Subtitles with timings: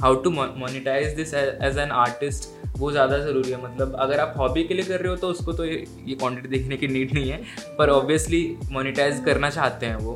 [0.00, 2.48] How to monetise this as an artist
[2.78, 5.52] वो ज़्यादा ज़रूरी है। मतलब अगर आप हॉबी के लिए कर रहे हो तो उसको
[5.52, 7.40] तो ये क्वान्टिटी देखने की नीड नहीं है,
[7.78, 10.14] पर ऑब्वियसली मोनिटाइज करना चाहते हैं वो।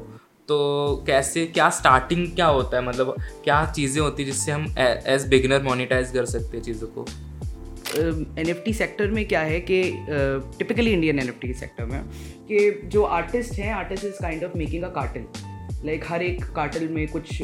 [0.48, 2.84] तो कैसे, क्या स्टार्टिंग क्या होता है?
[2.84, 7.06] मतलब क्या चीज़ें होती जिससे हम एज बिगिनर मोनिटाइज कर सकते हैं चीज़ों को?
[8.38, 9.82] एन एफ़ टी सेक्टर में क्या है कि
[10.58, 12.02] typically Indian N F T sector में,
[12.48, 16.88] कि जो आर्टिस्ट हैं artist is kind of making a cartel like हर एक कार्टल
[16.88, 17.42] में कुछ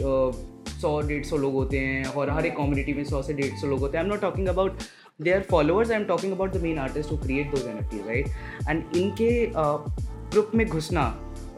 [0.81, 3.67] सौ डेढ़ सौ लोग होते हैं और हर एक कम्युनिटी में सौ से डेढ़ सौ
[3.67, 4.79] लोग होते हैं। I am not talking about
[5.23, 8.29] they are followers I am talking about the main artist who create those N right
[8.69, 11.05] and इनके ग्रुप में घुसना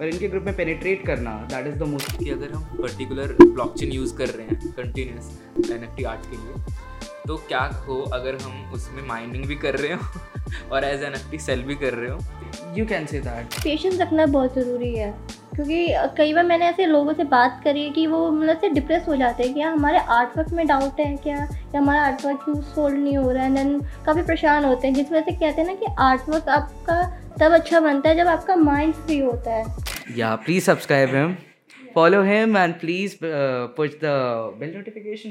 [0.01, 3.93] और इनके ग्रुप में पेनिट्रेट करना दैट इज़ द मोस्ट कि अगर हम पर्टिकुलर ब्लॉकचेन
[3.93, 6.81] यूज़ कर रहे हैं continuous N F T art के लिए
[7.27, 11.31] तो क्या हो अगर हम उसमें माइनिंग भी कर रहे हो और as N F
[11.31, 12.19] T sale भी कर रहे हो?
[12.77, 15.15] You can say that patience रखना बहुत ज़रूरी है।
[15.55, 19.05] क्योंकि कई बार मैंने ऐसे लोगों से बात करी है कि वो मतलब से डिप्रेस
[19.09, 21.37] हो जाते हैं क्या हमारे आर्ट वर्क में डाउट है क्या?
[21.37, 23.55] या हमारा आर्ट वर्क क्यों सोल्ड नहीं हो रहा है?
[23.55, 27.03] देन काफ़ी परेशान होते हैं, जिस वजह से कहते हैं ना कि आर्ट वर्क आपका
[27.41, 29.65] तब अच्छा बनता है जब आपका माइंड फ्री होता है।
[30.17, 31.37] या please subscribe him
[31.95, 34.19] follow him and please push the
[34.61, 35.31] bell notification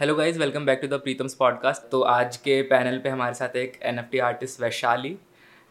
[0.00, 3.54] hello guys welcome back to the Pritam's podcast तो आज के पैनल पे हमारे साथ
[3.56, 5.12] एक N F T artist Vaishali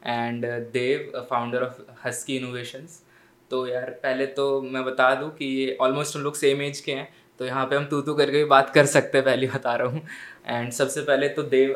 [0.01, 2.99] and Dev founder of Husky Innovations
[3.51, 6.91] तो यार, पहले तो मैं बता दूँ कि ये ऑलमोस्ट हम लोग सेम एज के
[6.91, 7.07] हैं
[7.39, 9.87] तो यहाँ पे हम तू तू करके भी बात कर सकते हैं, पहले बता रहा
[9.87, 10.01] हूँ.
[10.47, 11.75] एंड सबसे पहले तो Dev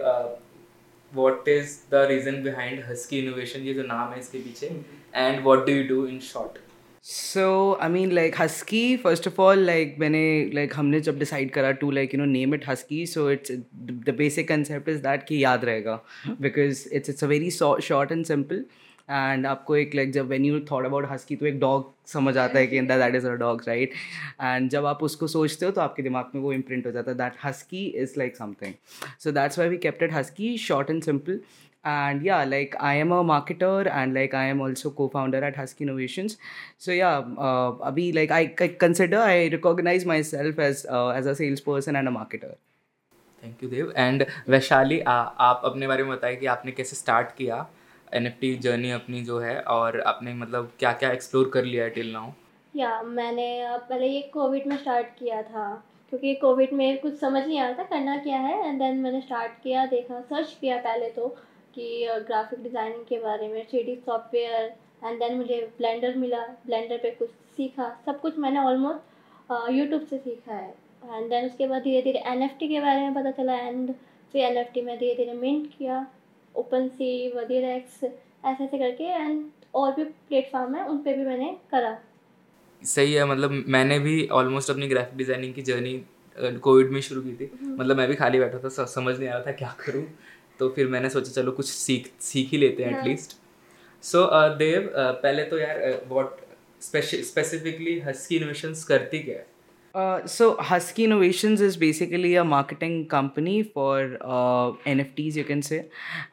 [1.11, 4.75] what is the reason behind Husky Innovation ये जो नाम है इसके पीछे.
[5.16, 6.58] And what do you do in short
[7.09, 7.43] So
[7.81, 10.19] I mean like Husky first of all like मैंने
[10.55, 14.13] like हमने जब डिसाइड करा to like you know name it Husky so it's the
[14.17, 15.95] basic concept is that कि याद रहेगा
[16.28, 18.61] because it's it's a very short and and simple
[19.09, 22.59] and आपको एक like जब when you thought about Husky तो एक dog समझ आता
[22.59, 23.94] है कि that is a dog right
[24.41, 27.17] and जब आप उसको सोचते हो तो आपके दिमाग में वो इम्प्रिंट हो जाता है
[27.17, 28.73] that Husky is like something
[29.19, 31.39] so that's why we kept it Husky short and simple
[31.85, 35.84] and yeah like i am a marketer and like i am also co-founder at husky
[35.84, 36.38] innovations.
[36.78, 41.35] So yeah uh, abhi, like I, I consider i recognize myself as uh, as a
[41.35, 42.56] salesperson and a marketer.
[43.44, 47.66] Thank you Dev and Vaishali आप अपने बारे में बताइए कि आपने कैसे start किया
[48.13, 52.11] N journey अपनी जो है और आपने मतलब क्या क्या एक्सप्लोर कर लिया है टिल
[52.13, 52.31] नाउ
[52.73, 53.47] या मैंने
[53.90, 55.69] पहले ये कोविड में स्टार्ट किया था
[56.09, 59.22] क्योंकि कोविड में कुछ समझ नहीं आ रहा था करना क्या है एंड देन मैंने
[59.22, 61.35] स्टार्ट किया देखा सर्च किया पहले तो
[61.75, 67.12] कि ग्राफिक डिज़ाइनिंग के बारे में थ्री सॉफ्टवेयर एंड देन मुझे ब्लेंडर मिला। ब्लेंडर पे
[67.12, 70.74] कुछ सीखा। सब कुछ मैंने ऑलमोस्ट यूट्यूब से सीखा है।
[71.06, 73.94] एंड देन उसके बाद धीरे धीरे एन के बारे में पता चला। एंड
[74.34, 76.06] फिर एनएफटी में धीरे धीरे मिंट किया।
[76.56, 79.44] ओपन सी वगैरह एक्स ऐसे ऐसे करके। एंड
[79.75, 81.97] और भी प्लेटफॉर्म है उन पर भी मैंने करा।
[82.81, 85.94] सही है मतलब मैंने भी ऑलमोस्ट अपनी ग्राफिक डिज़ाइनिंग की जर्नी
[86.63, 89.34] कोविड में शुरू की थी। हम्म। मतलब मैं भी खाली बैठा था समझ नहीं आ
[89.34, 90.03] रहा था क्या करूँ।
[90.59, 93.38] तो फिर मैंने सोचा चलो कुछ सीख सीख ही लेते हैं एटलीस्ट
[94.03, 96.38] सो हाँ। uh, देव uh, पहले तो यार वॉट
[96.81, 99.44] स्पेसिफिकली हस्की इनोवेशंस करती क्या
[99.96, 105.78] so Husky Innovations is basically a marketing company for N F Ts you can say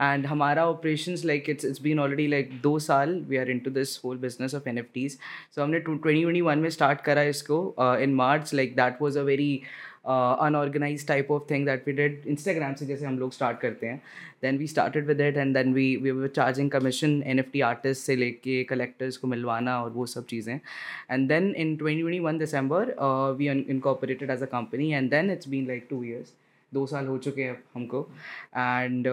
[0.03, 4.01] and हमारा operation like it's it's been already like दो साल we are into this
[4.05, 5.19] whole business of N F Ts
[5.57, 7.59] so हमने twenty twenty one में start करा इसको
[8.01, 9.61] in March like that was a very
[10.07, 14.01] unorganised type of thing that we did Instagram से जैसे हम लोग स्टार्ट करते हैं.
[14.43, 17.61] Then we started with it and then we we were charging commission N F T
[17.71, 20.59] artist से लेके collectors को मिलवाना और वो सब चीज़ें.
[21.11, 22.95] And then in twenty twenty one December
[23.39, 26.33] we incorporated as a company and then it's been like two years
[26.73, 28.01] दो साल हो चुके हैं हमको।
[28.57, 29.07] एंड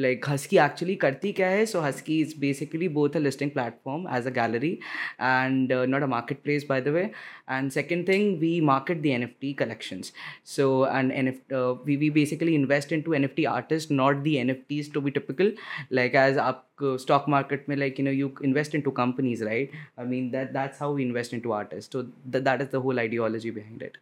[0.00, 1.64] लाइक हस्की एक्चुअली करती क्या है?
[1.66, 4.72] So Husky is basically both a listing platform as a gallery
[5.20, 6.06] and not a
[6.44, 7.02] marketplace by the way
[7.50, 10.12] and second thing we market the N F T collections
[10.56, 11.54] so and N F
[11.86, 15.00] we we basically invest into N F T artist not the N F Ts to
[15.00, 15.52] be typical
[15.92, 20.06] like as आप stock market में like you know you invest into companies right I
[20.06, 23.82] mean that that's how we invest into artist so that is the whole ideology behind
[23.82, 23.98] it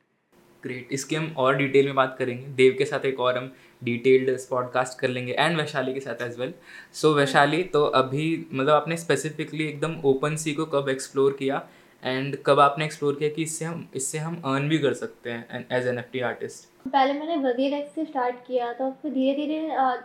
[0.63, 3.53] great इसकी हम और detail में बात करेंगे। देव के साथ एक और हम
[3.85, 6.55] डिटेल्ड पॉडकास्ट कर लेंगे एंड वैशाली के साथ एज वेल
[6.93, 11.69] सो वैशाली तो अभी मतलब आपने स्पेसिफिकली एकदम ओपन सी को कब एक्सप्लोर किया
[12.05, 15.67] एंड कब आपने एक्सप्लोर किया कि इससे हम इससे हम अर्न भी कर सकते हैं
[15.73, 19.61] एज एन एफ़ आर्टिस्ट पहले मैंने वज़ीर एक्स से स्टार्ट किया तो फिर धीरे धीरे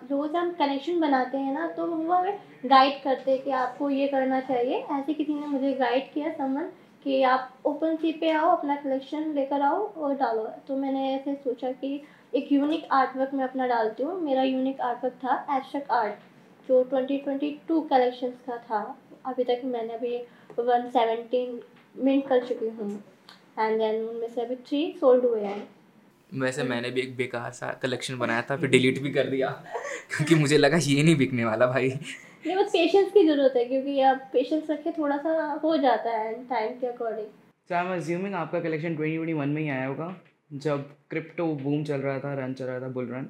[0.08, 4.08] से हम कनेक्शन बनाते हैं ना तो वो हमें गाइड करते हैं कि आपको ये
[4.08, 6.70] करना चाहिए। ऐसे किसी ने मुझे गाइड किया समन
[7.04, 11.36] कि आप ओपन सी पे आओ, अपना कलेक्शन लेकर आओ और डालो। तो मैंने ऐसे
[11.36, 12.04] सोचा कि
[12.36, 16.14] एक यूनिक आर्टवर्क मैं अपना डालती हूँ। मेरा यूनिक आर्ट वर्क था एब्स्ट्रैक्ट आर्ट
[16.68, 20.18] जो 2022 कलेक्शंस का था। अभी तक मैंने अभी
[20.60, 21.62] वन सेवेंटीन
[22.04, 23.04] मिनट कर चुकी हूँ।
[23.60, 25.68] एंड देन उनमें से अभी थ्री सोल्ड हुए हैं।
[26.34, 29.48] वैसे मैंने भी एक बेकार सा कलेक्शन बनाया था, फिर डिलीट भी कर दिया।
[30.18, 31.90] क्योंकि मुझे लगा ये नहीं बिकने वाला भाई।
[32.46, 36.34] नहीं बस पेशेंस की ज़रूरत है क्योंकि आप पेशेंस रखे थोड़ा सा हो जाता है
[36.48, 37.28] टाइम के according
[37.70, 40.16] so I am assuming आपका कलेक्शन 2021 में ही आया होगा
[40.66, 43.30] जब क्रिप्टो बूम चल रहा था रन चल रहा था bull run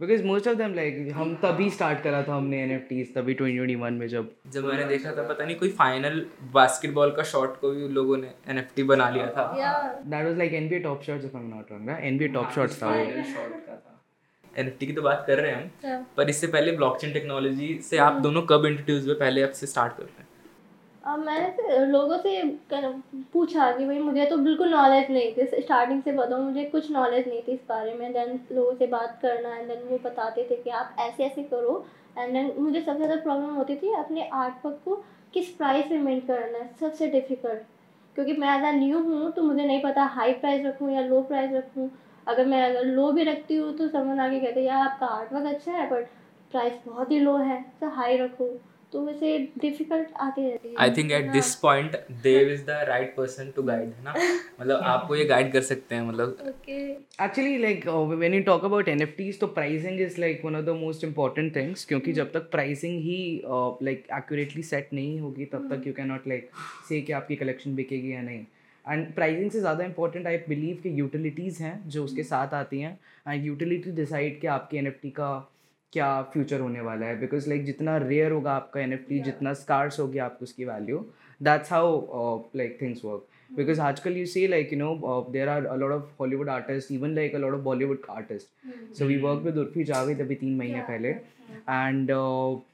[0.00, 2.78] because most of them like हम तभी स्टार्ट करा था हमने एन
[3.14, 7.60] तभी 2021 में जब जब मैंने देखा था पता नहीं कोई फाइनल बास्केटबॉल का शॉट
[7.60, 9.46] को भी उन लोगों ने एनएफटी बना लिया था।
[10.04, 12.92] That was like NBA top shots if I am not wrong NBA top shots था
[12.92, 13.87] वो।
[14.58, 16.00] एन की तो बात कर रहे हैं हम Yeah.
[16.16, 19.14] पर इससे पहले ब्लॉकचेन टेक्नोलॉजी से आप दोनों कब इंट्रोड्यूस हुए?
[19.16, 20.26] पहले आपसे स्टार्ट कर रहे हैं।
[21.04, 22.42] अब मैंने से लोगों से
[23.32, 27.28] पूछा कि भाई मुझे तो बिल्कुल नॉलेज नहीं थी। स्टार्टिंग से बताऊँ मुझे कुछ नॉलेज
[27.28, 30.56] नहीं थी इस बारे में। देन लोगों से बात करना एंड देन वो बताते थे
[30.56, 31.84] कि आप ऐसे ऐसे करो।
[32.18, 34.94] एंड देन मुझे सबसे ज़्यादा प्रॉब्लम होती थी अपने आर्ट वर्क को
[35.34, 37.62] किस प्राइस में मेंट करना है सबसे डिफ़िकल्ट
[38.16, 41.52] क्योंकि मैं एज न्यू हूँ तो मुझे नहीं पता हाई प्राइस रखूँ या लो प्राइस
[41.52, 41.88] रखूँ।
[42.28, 45.46] अगर मैं अगर लो भी रखती हूँ तो समझ आगे कहते यार आपका आर्ट वर्क
[45.46, 46.06] अच्छा है बट
[46.50, 48.60] प्राइस बहुत ही लो है तो हाई रखो।
[48.92, 51.30] तो वैसे डिफ़िकल्ट आती रहती है। I think at.
[51.32, 54.14] This point Dev is the right person to guide है ना?
[54.60, 58.64] मतलब आपको ये गाइड कर सकते हैं मतलब। Okay Actually, like uh, when you talk
[58.64, 58.88] about
[59.40, 63.42] तो pricing is like one of the most important things क्योंकि जब तक pricing ही
[63.82, 66.46] like accurately set नहीं होगी तब तक you cannot like
[66.90, 68.44] say कि आपकी कलेक्शन बिकेगी या नहीं।
[68.88, 72.30] एंड प्राइजिंग से ज़्यादा इंपॉर्टेंट आई बिलीव कि यूटिलिटीज़ हैं जो उसके hmm.
[72.30, 72.98] साथ आती हैं।
[73.28, 75.30] एंड यूटिलिटी डिसाइड कि आपके एन का
[75.92, 79.24] क्या फ्यूचर होने वाला है। बिकॉज़ लाइक जितना रेयर होगा आपका एन yeah.
[79.24, 81.04] जितना स्कार्स होगी आपको उसकी value
[81.40, 83.26] that's how like things work
[83.56, 87.34] because आजकल you see like you know there are a lot of Hollywood artist even like
[87.34, 92.10] a lot of Bollywood artist so we work with Urfi Javed अभी तीन महीने पहले। And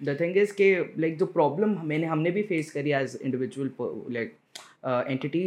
[0.04, 3.70] the thing is के like जो problem मैंने हमने भी face करी as individual
[4.14, 4.34] like
[4.86, 5.44] entity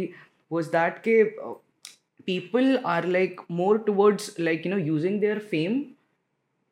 [0.50, 1.22] was that के
[2.26, 5.84] people are like more towards like you know using their fame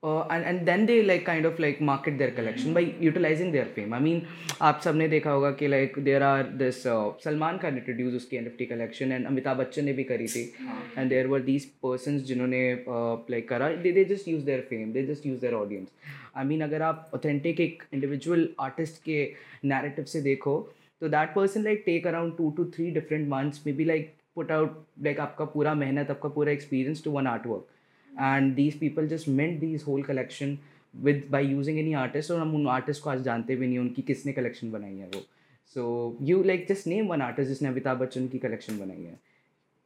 [0.02, 4.00] and then they like kind of like market their collection by utilising their fame I
[4.00, 4.20] mean
[4.62, 6.82] आप सबने देखा होगा कि like there are this
[7.24, 10.42] Salman Khan introduce उसकी N F T collection and Amitabh Bachchan ने भी करी थी.
[10.98, 12.62] And there were these person जिन्होंने
[13.30, 13.68] लाइक करा.
[13.68, 15.88] They they just use their fame they just use their audience
[16.36, 19.22] I mean अगर आप authentic एक इंडिविजुअल आर्टिस्ट के
[19.64, 20.58] नेरेटिव से देखो
[21.02, 24.84] तो that person like take around two two three different months maybe like put out
[25.04, 27.66] like आपका पूरा मेहनत, आपका पूरा experience to one artwork
[28.10, 30.56] and these people just mint these whole collection
[30.94, 34.02] with by using any artist और हम उन artist को आज जानते भी नहीं उनकी
[34.02, 35.20] किसने कलेक्शन बनाई है वो.
[35.76, 39.18] So you like just name one artist जिसने अमिताभ बच्चन की कलेक्शन बनाई है.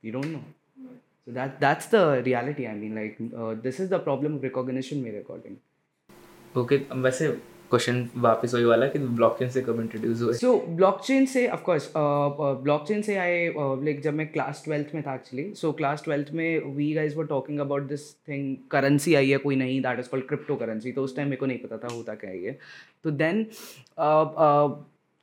[0.02, 3.16] You don't know so that that's the reality I mean like
[3.62, 7.28] this is the problem of recognition मेरे अकॉर्डिंग ओके वैसे
[7.70, 10.32] क्वेश्चन वापस वही वाला कि ब्लॉकचेन से कब इंट्रोड्यूस हुए?
[10.34, 15.14] सो ब्लॉकचेन से ऑफ़ कोर्स ब्लॉकचेन से आए लाइक जब मैं क्लास ट्वेल्थ में था
[15.14, 19.38] एक्चुअली सो क्लास ट्वेल्थ में we guys were talking about this thing currency I है,
[19.38, 21.94] कोई नहीं that is called crypto currency तो उस टाइम मेरे को नहीं पता था,
[21.94, 22.58] होता क्या है ये।
[23.05, 23.46] तो देन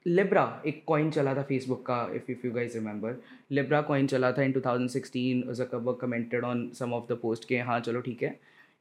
[0.05, 3.15] लिब्रा एक कॉइन चला था फेसबुक का if if you guys remember
[3.51, 7.80] Libra coin चला था in 2016 Zuckerberg commented on some of the post के हाँ
[7.80, 8.30] चलो, ठीक है।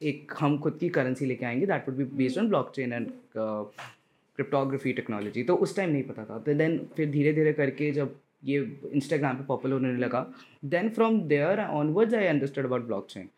[0.03, 4.93] एक हम खुद की करेंसी लेके आएँगे that would be based on blockchain and cryptography
[4.93, 8.59] technology तो उस टाइम नहीं पता था। तो देन फिर धीरे धीरे करके जब ये
[8.93, 10.27] इंस्टाग्राम पे पॉपुलर होने लगा
[10.65, 13.29] then from there onwards I understood about blockchain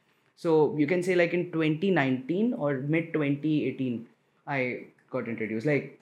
[0.41, 4.05] so you can say like in twenty nineteen और mid twenty eighteen
[4.47, 4.71] I
[5.13, 5.97] got introduce like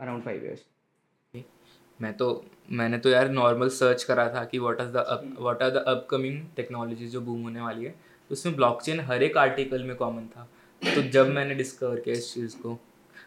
[0.00, 0.64] around five years
[1.98, 5.70] मैं तो मैंने तो यार नॉर्मल सर्च करा था कि what is the what are
[5.70, 7.94] the upcoming technology जो बूम होने वाली है।
[8.30, 10.48] उसमें ब्लॉकचेन हर एक आर्टिकल में कॉमन था।
[10.82, 12.78] तो जब मैंने डिस्कवर किया इस चीज़ को।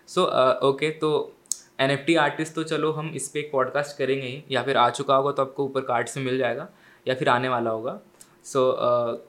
[0.08, 0.24] सो
[0.68, 1.12] ओके तो
[1.82, 4.78] एन एफ़ टी आर्टिस्ट तो चलो हम इस पर एक पॉडकास्ट करेंगे ही, या फिर
[4.78, 6.68] आ चुका होगा तो आपको ऊपर कार्ड से मिल जाएगा,
[7.08, 8.00] या फिर आने वाला होगा।
[8.46, 9.24] सो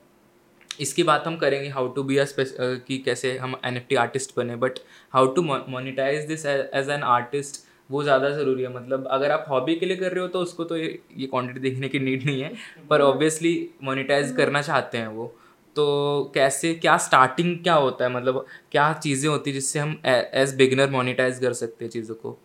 [0.80, 4.36] इसकी बात हम करेंगे हाउ टू बी अ कि कैसे हम एन एफ़ टी आर्टिस्ट
[4.36, 4.78] बने। But
[5.12, 9.74] how to monetise this as an artist वो ज़्यादा ज़रूरी है। मतलब अगर आप हॉबी
[9.76, 12.40] के लिए कर रहे हो तो उसको तो ये ये क्वांटिटी देखने की नीड नहीं
[12.42, 12.52] है।
[12.90, 13.52] पर ऑब्वियसली
[13.84, 15.34] मोनिटाइज करना चाहते हैं वो।
[15.78, 15.86] तो
[16.34, 18.10] कैसे क्या स्टार्टिंग क्या होता है?
[18.12, 22.38] मतलब क्या चीज़ें होती है जिससे हम एज बिगनर मोनिटाइज कर सकते हैं चीज़ों को?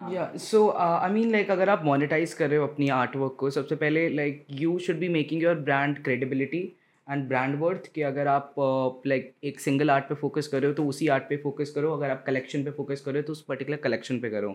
[0.00, 3.50] या सो आई मीन लाइक अगर आप मोनिटाइज कर रहे हो अपनी आर्ट वर्क को
[3.50, 6.60] सबसे पहले like you should be making your brand credibility
[7.06, 10.60] and brand worth कि अगर आप लाइक uh, like, एक सिंगल आर्ट पे फोकस कर
[10.60, 13.20] रहे हो तो उसी आर्ट पे फोकस करो। अगर आप कलेक्शन पे फोकस कर रहे
[13.20, 14.54] हो तो उस पर्टिकुलर कलेक्शन पे करो।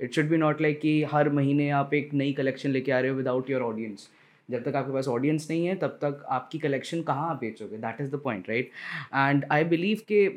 [0.00, 3.10] It should be not like कि हर महीने आप एक नई कलेक्शन लेके आ रहे
[3.10, 4.08] हो विदाउट योर ऑडियंस
[4.50, 7.76] जब तक आपके पास ऑडियंस नहीं है, तब तक आपकी कलेक्शन कहाँ आप बेचोगे?
[7.76, 8.70] That is the point right
[9.14, 10.28] and I believe के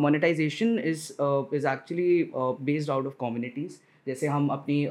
[0.00, 1.10] monetisation is
[1.54, 4.86] is actually based out of communities जैसे हम अपनी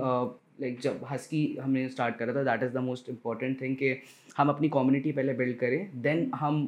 [0.61, 3.95] लाइक जब हस्की हमने स्टार्ट करा था that is the most important thing कि
[4.37, 6.65] हम अपनी कम्युनिटी पहले बिल्ड करें देन हम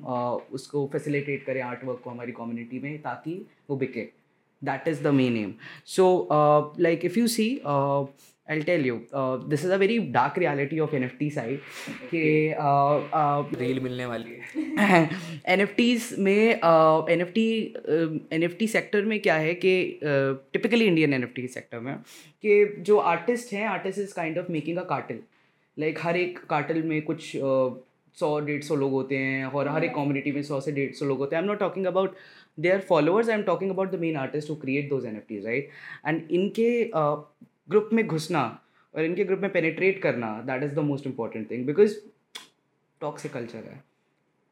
[0.54, 3.34] उसको फैसिलिटेट करें आर्ट वर्क को हमारी कम्युनिटी में ताकि
[3.70, 4.08] वो बिके.
[4.62, 5.54] That is the main aim
[5.88, 6.06] so
[6.80, 7.50] like if you see
[8.50, 11.60] I'll tell you, uh, this is a very dark reality of NFT side
[12.12, 12.22] कि
[13.60, 15.02] रील uh, uh, मिलने वाली है।
[15.54, 17.46] N F Ts N F T N
[18.34, 21.96] F T T sector में क्या है कि typically Indian N F T sector में
[22.44, 25.20] कि जो आर्टिस्ट हैं artist is kind of making a cartel
[25.78, 27.32] like हर एक कार्टल में कुछ
[28.18, 31.06] सौ डेढ़ सौ लोग होते हैं और हर एक कम्युनिटी में सौ से डेढ़ सौ
[31.06, 32.16] लोग होते हैं। I am not talking about
[32.60, 35.46] their followers I am talking about the main artist who create those N F Ts
[35.46, 35.70] right
[36.08, 36.70] and इनके
[37.70, 38.44] ग्रुप में घुसना
[38.94, 41.96] और इनके ग्रुप में पेनिट्रेट करना that is the most important thing because
[43.02, 43.84] toxic culture है।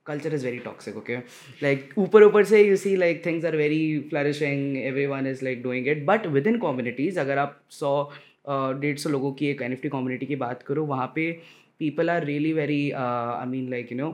[0.05, 1.17] Culture is very toxic okay
[1.63, 5.63] like ऊपर ऊपर से you see like things are very flourishing every one is like
[5.63, 7.91] doing it but with in communities अगर आप सौ
[8.49, 11.31] डेढ़ सौ लोगों की एक एन कम्युनिटी की बात करो, वहाँ पे
[11.79, 14.11] people are really very I mean like you know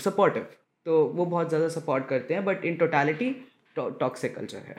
[0.00, 0.42] supportive
[0.86, 3.30] तो वो बहुत ज़्यादा सपोर्ट करते हैं but in totality
[3.78, 4.76] toxic culture है।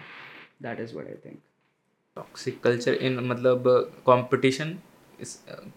[0.62, 1.40] That is what I think
[2.20, 3.68] toxic culture in मतलब
[4.08, 4.78] कंपटीशन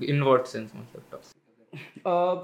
[0.05, 1.41] इन व्हाट सेंस मतलब toxic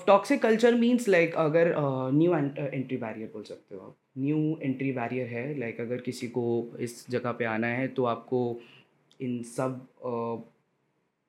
[0.07, 1.75] toxic culture means like अगर
[2.15, 6.29] न्यू एंट्री बैरियर बोल सकते हो आप। न्यू एंट्री बैरियर है लाइक like, अगर किसी
[6.29, 6.45] को
[6.81, 8.41] इस जगह पे आना है तो आपको
[9.21, 9.81] इन सब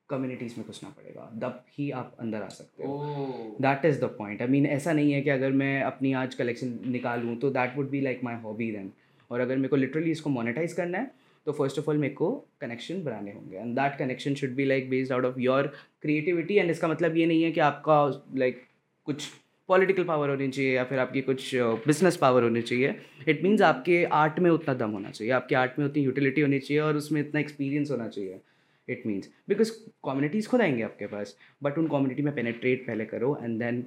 [0.09, 4.09] कम्युनिटीज़ uh, में घुसना पड़ेगा। तब ही आप अंदर आ सकते हो। That is the
[4.17, 7.77] point I mean ऐसा नहीं है कि अगर मैं अपनी आज कलेक्शन निकालूँ तो that
[7.77, 8.91] would be like my hobby then
[9.31, 11.11] और अगर मेरे को लिटरली इसको मोनेटाइज करना है
[11.49, 14.89] तो फ़र्स्ट ऑफ़ ऑल मेरे को कनेक्शन बनाने होंगे। And that connection should be like
[14.89, 15.67] based out of your
[16.01, 18.03] creativity and इसका मतलब ये नहीं है कि आपका
[18.35, 18.67] लाइक like,
[19.05, 19.27] कुछ
[19.69, 22.95] पॉलिटिकल पावर होनी चाहिए या फिर आपकी कुछ बिज़नेस uh, पावर होनी चाहिए।
[23.27, 26.59] इट मीन्स आपके आर्ट में उतना दम होना चाहिए। आपके आर्ट में उतनी यूटिलिटी होनी
[26.59, 28.39] चाहिए और उसमें इतना एक्सपीरियंस होना चाहिए।
[28.87, 29.71] इट मीन्स बिकॉज़
[30.05, 33.85] कम्युनिटीज़ खुद आएँगे आपके पास बट उन कम्युनिटी में पेनेट्रेट पहले करो and then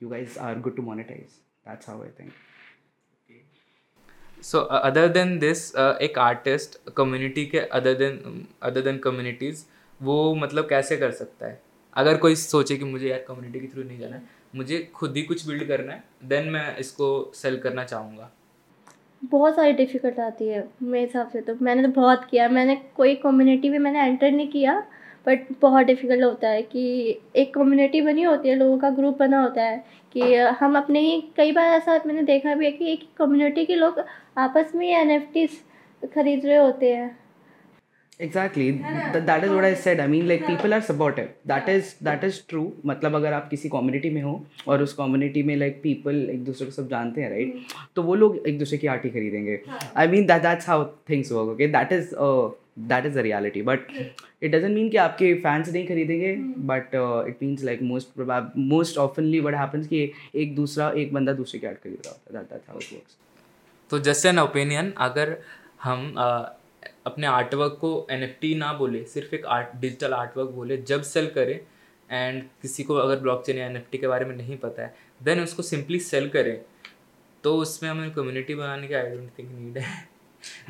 [0.00, 1.38] you guys are good to monetize
[1.68, 2.32] that's how I think
[4.42, 9.64] so other than this एक आर्टिस्ट कम्युनिटी के other than other than communities
[10.00, 11.60] वो मतलब कैसे कर सकता है?
[11.96, 14.22] अगर कोई सोचे कि मुझे यार कम्युनिटी के थ्रू नहीं जाना है,
[14.56, 18.30] मुझे खुद ही कुछ बिल्ड करना है देन मैं इसको सेल करना चाहूँगा।
[19.22, 23.14] बहुत सारी डिफ़िकल्ट आती है मेरे हिसाब से तो। मैंने तो बहुत किया, मैंने कोई
[23.16, 24.82] कम्युनिटी में मैंने एंटर नहीं किया
[25.26, 26.82] बट बहुत डिफ़िकल्ट होता है कि
[27.36, 29.84] एक कम्युनिटी बनी होती है लोगों का ग्रुप बना होता है
[30.14, 33.74] कि हम अपने ही कई बार ऐसा मैंने देखा भी है कि एक कम्युनिटी के
[33.74, 34.04] लोग
[34.38, 35.18] आपस में एन
[36.14, 37.18] खरीद रहे होते हैं।
[38.20, 42.24] Exactly that is what I said I mean like people are supportive that is that
[42.24, 46.28] is true मतलब अगर आप किसी कम्युनिटी में हो और उस कम्युनिटी में लाइक पीपल
[46.30, 47.94] एक दूसरे को सब जानते हैं राइट right?
[47.96, 49.60] तो वो लोग एक दूसरे की आर्टी खरीदेंगे।
[49.96, 52.14] I mean that that's how things work okay that is
[52.88, 53.90] that is the reality but
[54.42, 56.34] it doesn't mean कि आपके फैंस नहीं खरीदेंगे
[56.68, 56.94] but
[57.28, 58.20] it means like most
[58.58, 62.94] most ऑफनली what happens कि एक दूसरा एक बंदा दूसरे के आर्ट खरीद रहा होता
[62.94, 63.02] है।
[63.90, 65.36] तो जस्ट एन ओपिनियन अगर
[65.82, 66.46] हम uh,
[67.06, 71.02] अपने आर्टवर्क को एन एफ़ टी ना बोले सिर्फ़ एक आर्ट डिजिटल आर्टवर्क बोले जब
[71.02, 71.58] सेल करें
[72.10, 74.94] एंड किसी को अगर ब्लॉकचेन या एन एफ़ टी के बारे में नहीं पता है
[75.24, 76.60] देन उसको सिंपली सेल करें
[77.44, 80.09] तो उसमें हमें कम्युनिटी बनाने की आई डोंट थिंक नीड है।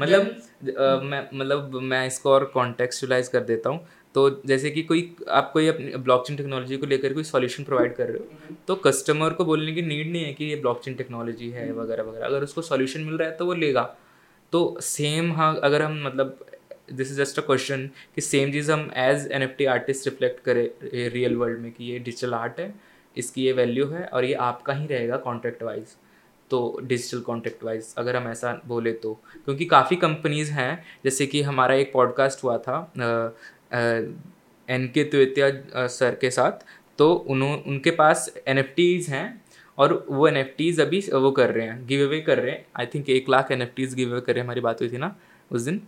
[0.00, 5.50] मतलब मैं मतलब मैं इसको और कॉन्टेक्चुलाइज कर देता हूँ। तो जैसे कि कोई आप
[5.52, 9.44] कोई अपनी ब्लॉकचेन टेक्नोलॉजी को लेकर कोई सॉल्यूशन प्रोवाइड कर रहे हो तो कस्टमर को
[9.44, 13.00] बोलने की नीड नहीं है कि ये ब्लॉकचेन टेक्नोलॉजी है वगैरह वगैरह। अगर उसको सॉल्यूशन
[13.00, 13.82] मिल रहा है तो वो लेगा।
[14.52, 16.38] तो सेम हाँ अगर हम मतलब
[16.92, 20.44] this is just a question कि सेम चीज़ हम as N F T artist reflect
[20.44, 20.68] करें
[21.10, 22.72] रियल वर्ल्ड में कि ये डिजिटल आर्ट है
[23.16, 25.94] इसकी ये वैल्यू है और ये आपका ही रहेगा कॉन्ट्रैक्ट वाइज
[26.50, 29.12] तो डिजिटल कॉन्टेक्ट वाइज अगर हम ऐसा बोले तो।
[29.44, 32.78] क्योंकि काफ़ी कंपनीज़ हैं, जैसे कि हमारा एक पॉडकास्ट हुआ था
[34.68, 36.64] एन के त्वेतिया सर के साथ।
[36.98, 38.64] तो उन्हों, उनके पास एन
[39.08, 39.42] हैं
[39.78, 43.08] और वो एन अभी वो कर रहे हैं गिव अवे कर रहे हैं। आई थिंक
[43.10, 45.14] एक लाख एन गिव अवे कर रहे हैं हमारी बात हुई थी ना
[45.50, 45.80] उस दिन।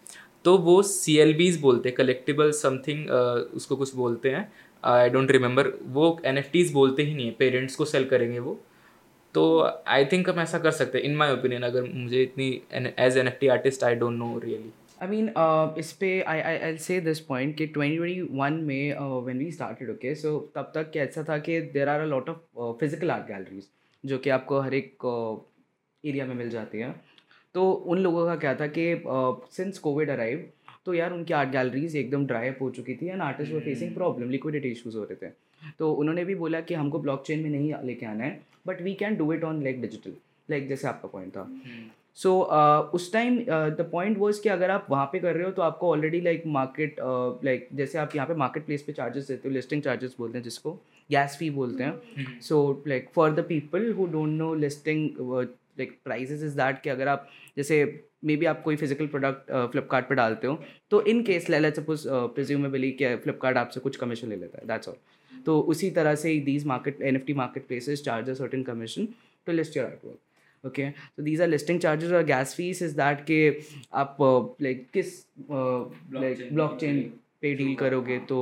[0.45, 3.11] तो वो सी एल बीज बोलते हैं कलेक्टिबल समथिंग
[3.57, 4.53] उसको कुछ बोलते हैं।
[4.85, 6.43] आई डोंट रिमेंबर वो एन
[6.73, 8.61] बोलते ही नहीं है पेरेंट्स को सेल करेंगे वो।
[9.35, 9.43] तो
[9.89, 12.49] आई थिंक हम ऐसा कर सकते हैं इन माई ओपिनियन अगर मुझे इतनी
[12.99, 14.73] as N F T artist I don't know really
[15.03, 15.33] I mean
[15.79, 19.51] इस पे I I I say this point कि ट्वेंटी ट्वेंटी वन में when we
[19.53, 23.27] started okay so तब तक कैसा था कि there are a lot of physical art
[23.27, 23.69] galleries
[24.05, 24.97] जो कि आपको हर एक
[26.05, 26.95] एरिया uh, में मिल जाती हैं।
[27.55, 29.03] तो उन लोगों का क्या था कि
[29.57, 30.49] सिंस कोविड अराइव
[30.87, 33.95] तो यार उनकी आर्ट गैलरीज एकदम ड्राई अप हो चुकी थी and artist were facing
[33.95, 35.31] problem liquidity issues हो रहे थे।
[35.79, 39.17] तो उन्होंने भी बोला कि हमको ब्लॉक में नहीं लेके आना है but we can
[39.17, 40.13] do it on like digital
[40.51, 41.49] like जैसे आपका पॉइंट था।
[42.17, 43.39] सो so, uh, उस टाइम
[43.77, 46.43] द पॉइंट वॉज़ कि अगर आप वहाँ पे कर रहे हो तो आपको ऑलरेडी लाइक
[46.47, 46.97] मार्केट
[47.45, 50.43] लाइक जैसे आप यहाँ पे मार्केट प्लेस पे चार्जेस देते हो लिस्टिंग चार्जेस बोलते हैं
[50.45, 50.73] जिसको
[51.11, 56.45] गैस फ़ी बोलते हैं। So like for the people who don't know listing like prices
[56.45, 57.83] is that कि अगर आप जैसे
[58.25, 60.59] मे बी आप कोई फ़िज़िकल प्रोडक्ट फ्लिपकार्ट पर डालते हो
[60.91, 64.89] तो in case let suppose presumably क्या फ्लिपकार्ट आपसे कुछ कमीशन ले लेता है दैट्स
[64.89, 64.97] ऑल
[65.47, 69.09] तो उसी तरह से these market N F T market places charge a certain commission
[69.47, 70.19] to list your art work
[70.65, 73.41] okay तो दीज आर लिस्टिंग चार्जेस और गैस फ़ीस इज़ दैट के
[73.95, 74.17] आप
[74.63, 75.19] लाइक uh, किस
[75.51, 77.01] लाइक ब्लॉक चेन
[77.41, 78.41] पे डील करोगे तो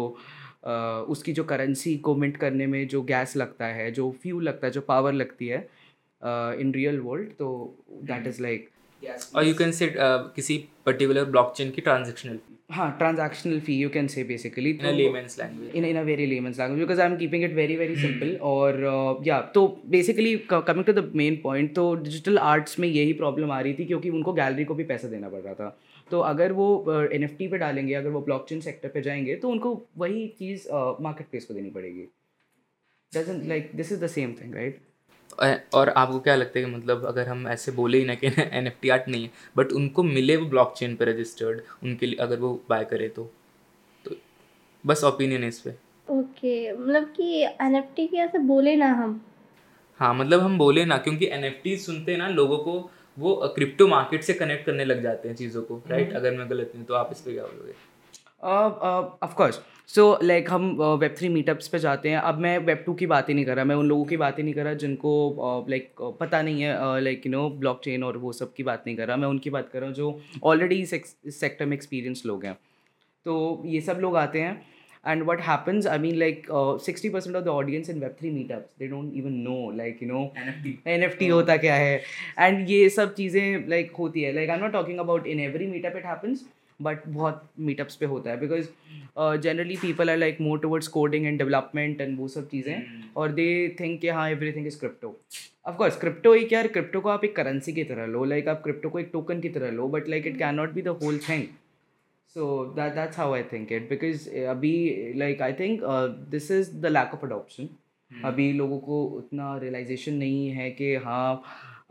[0.65, 4.67] uh, उसकी जो करेंसी को मिंट करने में जो गैस लगता है जो फ्यूल लगता
[4.67, 5.69] है जो पावर लगती है
[6.61, 7.49] इन रियल वर्ल्ड तो
[8.03, 8.69] दैट इज़ लाइक
[9.37, 12.39] और यू कैन से किसी पर्टिकुलर ब्लॉकचेन की ट्रांजैक्शनल
[12.73, 17.00] हाँ transactional fee you can say basically in language in a very layman's language because
[17.00, 21.11] I am keeping it very very simple और या uh, तो basically coming to the
[21.17, 24.75] main point तो digital arts में यही problem आ रही थी क्योंकि उनको गैलरी को
[24.75, 25.77] भी पैसा देना पड़ रहा था।
[26.11, 26.69] तो अगर वो
[27.12, 30.27] एन एफ़ टी पे डालेंगे अगर वो ब्लॉक ब्लॉकचेन सेक्टर पे जाएँगे तो उनको वही
[30.39, 32.07] चीज़ मार्केट uh, प्लेस को देनी पड़ेगी।
[33.12, 34.81] Doesn't like this is the same thing right
[35.75, 38.67] और आपको क्या लगता है कि मतलब अगर हम ऐसे बोले ही ना कि एन
[38.67, 42.19] एफ़ टी आर्ट नहीं है बट उनको मिले वो ब्लॉक चेन पर रजिस्टर्ड उनके लिए
[42.21, 43.31] अगर वो बाय करे तो।
[44.05, 44.17] तो
[44.85, 48.93] बस ओपिनियन है इस पर ओके मतलब कि एन एफ़ टी की ऐसे बोले ना
[48.95, 49.21] हम।
[50.01, 52.79] हाँ मतलब हम बोले ना क्योंकि एन एफ़ टी सुनते ना लोगों को
[53.19, 56.49] वो क्रिप्टो मार्केट से कनेक्ट करने लग जाते हैं चीज़ों को राइट हम्म। अगर मैं
[56.51, 57.75] गलत नहीं तो आप इस पर क्या बोलोगे?
[59.23, 59.61] Of course
[59.91, 62.93] so so, like like, हम वेब थ्री मीटअप्स पे जाते हैं। अब मैं वेब टू
[62.95, 64.75] की बात ही नहीं कर रहा। मैं उन लोगों की बात ही नहीं कर रहा
[64.83, 65.15] जिनको
[65.71, 68.53] लाइक uh, like, uh, पता नहीं है like you know block chain और वो सब
[68.55, 71.67] की बात नहीं कर रहा। मैं उनकी बात कर रहा हूँ जो ऑलरेडी इस सेक्टर
[71.67, 72.55] में एक्सपीरियंस लोग हैं।
[73.27, 74.55] तो ये सब लोग आते हैं।
[75.07, 76.47] And what happens I mean like
[76.85, 80.09] sixty percent of the audience in web three meetups they don't even know like you
[80.09, 80.23] know
[80.87, 82.00] N F T होता क्या है।
[82.39, 85.41] एंड ये सब चीज़ें लाइक like, होती है। Like I am not talking about in
[85.41, 86.47] every meetup it happens
[86.82, 88.69] but बहुत meetups पे होता है because
[89.43, 93.16] generally people are like more towards coding and development and वो सब चीज़ें hmm.
[93.16, 95.16] और दे थिंक कि हाँ everything is crypto
[95.66, 98.90] of course crypto एक यार क्रिप्टो को आप एक करेंसी की तरह लो लाइक आप क्रिप्टो
[98.90, 101.47] को एक टोकन की तरह लो but like it can not be the whole thing
[102.36, 104.75] so that that's how I think it because अभी
[105.16, 105.80] like I think
[106.30, 107.69] this is the lack of adoption
[108.10, 111.43] अभी लोगों को उतना रियलाइजेशन नहीं है कि हाँ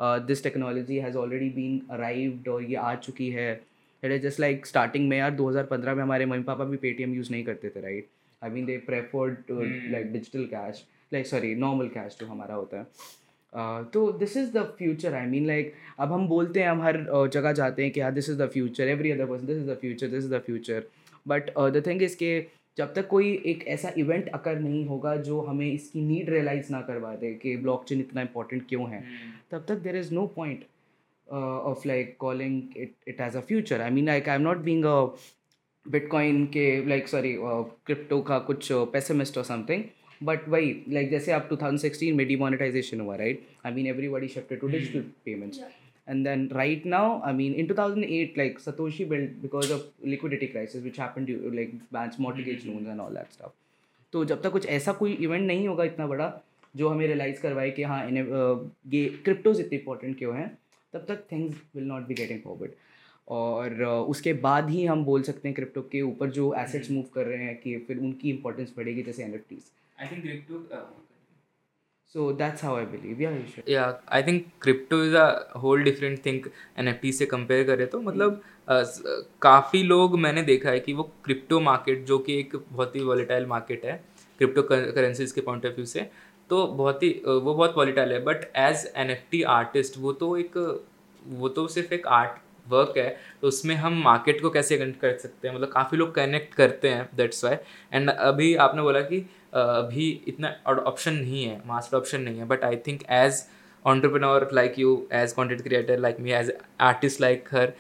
[0.02, 3.49] this technology has already been arrived और ये आ चुकी है.
[4.04, 7.32] It is just like starting में यार 2015 में हमारे मम्मी पापा भी पेटीएम यूज़
[7.32, 8.08] नहीं करते थे right
[8.42, 9.38] I mean they preferred
[9.92, 12.86] like digital cash like sorry normal cash जो हमारा होता है।
[13.54, 16.98] Uh, तो this is the future I mean like अब हम बोलते हैं हम हर
[16.98, 19.70] uh, जगह जाते हैं कि हाँ this is the future every other person this is
[19.70, 20.84] the future this is the future
[21.28, 22.46] but the thing is के
[22.78, 26.82] जब तक कोई एक ऐसा इवेंट अकर नहीं होगा जो हमें इसकी नीड रियलाइज़ ना
[26.82, 29.52] करवा दे कि ब्लॉकचेन इतना इंपॉर्टेंट क्यों है hmm.
[29.52, 30.64] तब तक there is no point
[31.32, 34.84] uh, of like calling it, it as a future i mean like i'm not being
[34.86, 34.98] a
[35.86, 39.84] bitcoin के like sorry uh, crypto का कुछ pessimist or something
[40.30, 44.72] but वही like जैसे आप 2016 में demonetization हुआ right I mean everybody shifted to
[44.72, 45.78] digital payments yeah.
[46.08, 50.84] and then right now I mean in 2008 like Satoshi built because of liquidity crisis
[50.84, 53.58] which happened to like banks mortgage loans and all that stuff
[54.13, 56.32] तो जब तक कुछ ऐसा कोई event नहीं होगा इतना बड़ा
[56.76, 58.24] जो हमें रियलाइज़ करवाए कि हाँ इन्हें
[58.94, 60.48] ये क्रिप्टोज इतने इंपॉर्टेंट क्यों हैं
[60.93, 62.71] तब तक things will not be getting forward
[63.28, 67.25] और उसके बाद ही हम बोल सकते हैं क्रिप्टो के ऊपर जो एसेट्स मूव कर
[67.25, 70.65] रहे हैं कि फिर उनकी इंपॉर्टेंस बढ़ेगी जैसे N F Ts I think crypto
[72.15, 73.32] so that's how I believe या
[73.69, 76.45] या I think crypto is a whole different thing
[76.80, 78.86] N F T से कंपेयर करें तो मतलब uh,
[79.41, 83.45] काफ़ी लोग मैंने देखा है कि वो क्रिप्टो मार्केट जो कि एक बहुत ही वॉलेटाइल
[83.45, 84.02] मार्केट है
[84.39, 86.10] क्रिप्टो करेंसीज के पॉइंट ऑफ़ व्यू से
[86.50, 90.36] तो बहुत ही वो बहुत वॉलीटाइल है but as N F T artist वो तो
[90.38, 90.58] एक,
[91.28, 93.10] वो तो सिर्फ़ एक आर्ट वर्क है
[93.42, 95.56] तो उसमें हम मार्केट को कैसे कनेक्ट कर सकते हैं?
[95.56, 97.56] मतलब काफ़ी लोग कनेक्ट करते हैं दैट्स वाई
[97.94, 99.20] एंड अभी आपने बोला कि
[99.54, 103.44] अभी इतना ऑप्शन नहीं है मास्टर ऑप्शन नहीं है but I think as
[103.86, 107.74] entrepreneur like you as content creator like me as artist like her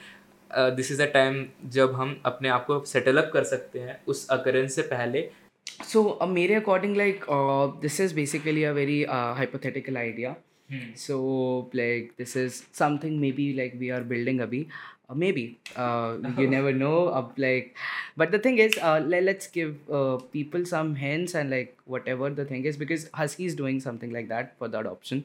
[0.75, 4.27] this is a time जब हम अपने आप को सेटल अप कर सकते हैं, उस
[4.29, 5.29] अकरेंस से पहले
[5.69, 7.25] सो मेरे according like
[7.81, 10.35] this is basically a very hypothetical idea
[10.97, 14.65] so like this is something maybe like we are building अभी.
[15.15, 15.43] Maybe
[16.41, 17.73] you never know अब like
[18.19, 19.77] but the thing is let's give
[20.33, 21.73] people some hands and like
[22.07, 25.23] whatever the thing is because हज husky is doing something like that for that option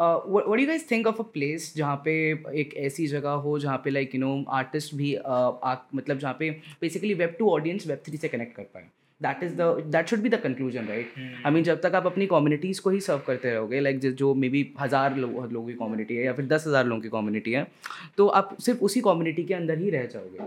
[0.00, 2.14] what you guys think of a place जहाँ पे
[2.60, 6.36] एक ऐसी जगह हो जहाँ पे like you know artist भी uh, आ, मतलब जहाँ
[6.38, 8.88] पे basically web two audience web three से कनेक्ट कर पाए?
[9.20, 11.14] That is the that should be the conclusion right
[11.46, 14.34] I mean जब तक आप अपनी कम्युनिटीज़ को ही सर्व करते रहोगे लाइक like, जो
[14.34, 17.52] मे बी हज़ार लोग लोगों की कम्युनिटी है या फिर दस हज़ार लोगों की कम्युनिटी
[17.52, 17.66] है
[18.18, 20.46] तो आप सिर्फ़ उसी कम्युनिटी के अंदर ही रह जाओगे।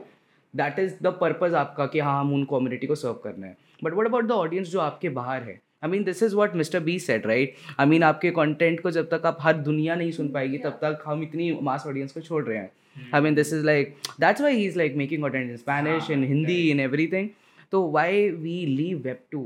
[0.54, 3.94] दैट इज़ द पर्पज़ आपका कि हाँ हम उन कम्युनिटी को सर्व करना है। But
[3.94, 5.60] what about the audience जो आपके बाहर है?
[5.84, 9.10] I mean this is what mister B said right I mean आपके कंटेंट को जब
[9.10, 12.44] तक आप हर दुनिया नहीं सुन पाएगी तब तक हम इतनी मास ऑडियंस को छोड़
[12.44, 12.72] रहे हैं।
[13.16, 16.24] I mean this is like that's why he is like making content in Spanish in
[16.24, 17.30] Hindi in everything
[17.72, 19.44] तो why we leave web two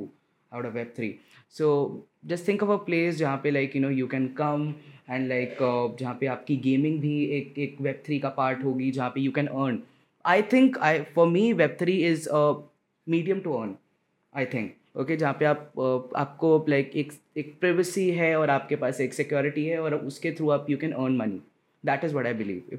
[0.51, 1.13] out of web three
[1.55, 1.67] so
[2.25, 4.73] just think of a place जहाँ पे like you know you can come
[5.09, 5.57] and like
[5.99, 9.31] जहाँ पे आपकी gaming भी एक एक web three का पार्ट होगी जहाँ पे you
[9.31, 9.79] can earn
[10.25, 12.29] I think I for me web three is
[13.07, 13.75] medium to earn
[14.33, 18.49] I think okay जहाँ पे आप uh, आपको लाइक like, एक एक प्रिवेसी है और
[18.49, 21.41] आपके पास एक सिक्योरिटी है और उसके थ्रू आप you can earn money
[21.85, 22.77] that is what I believe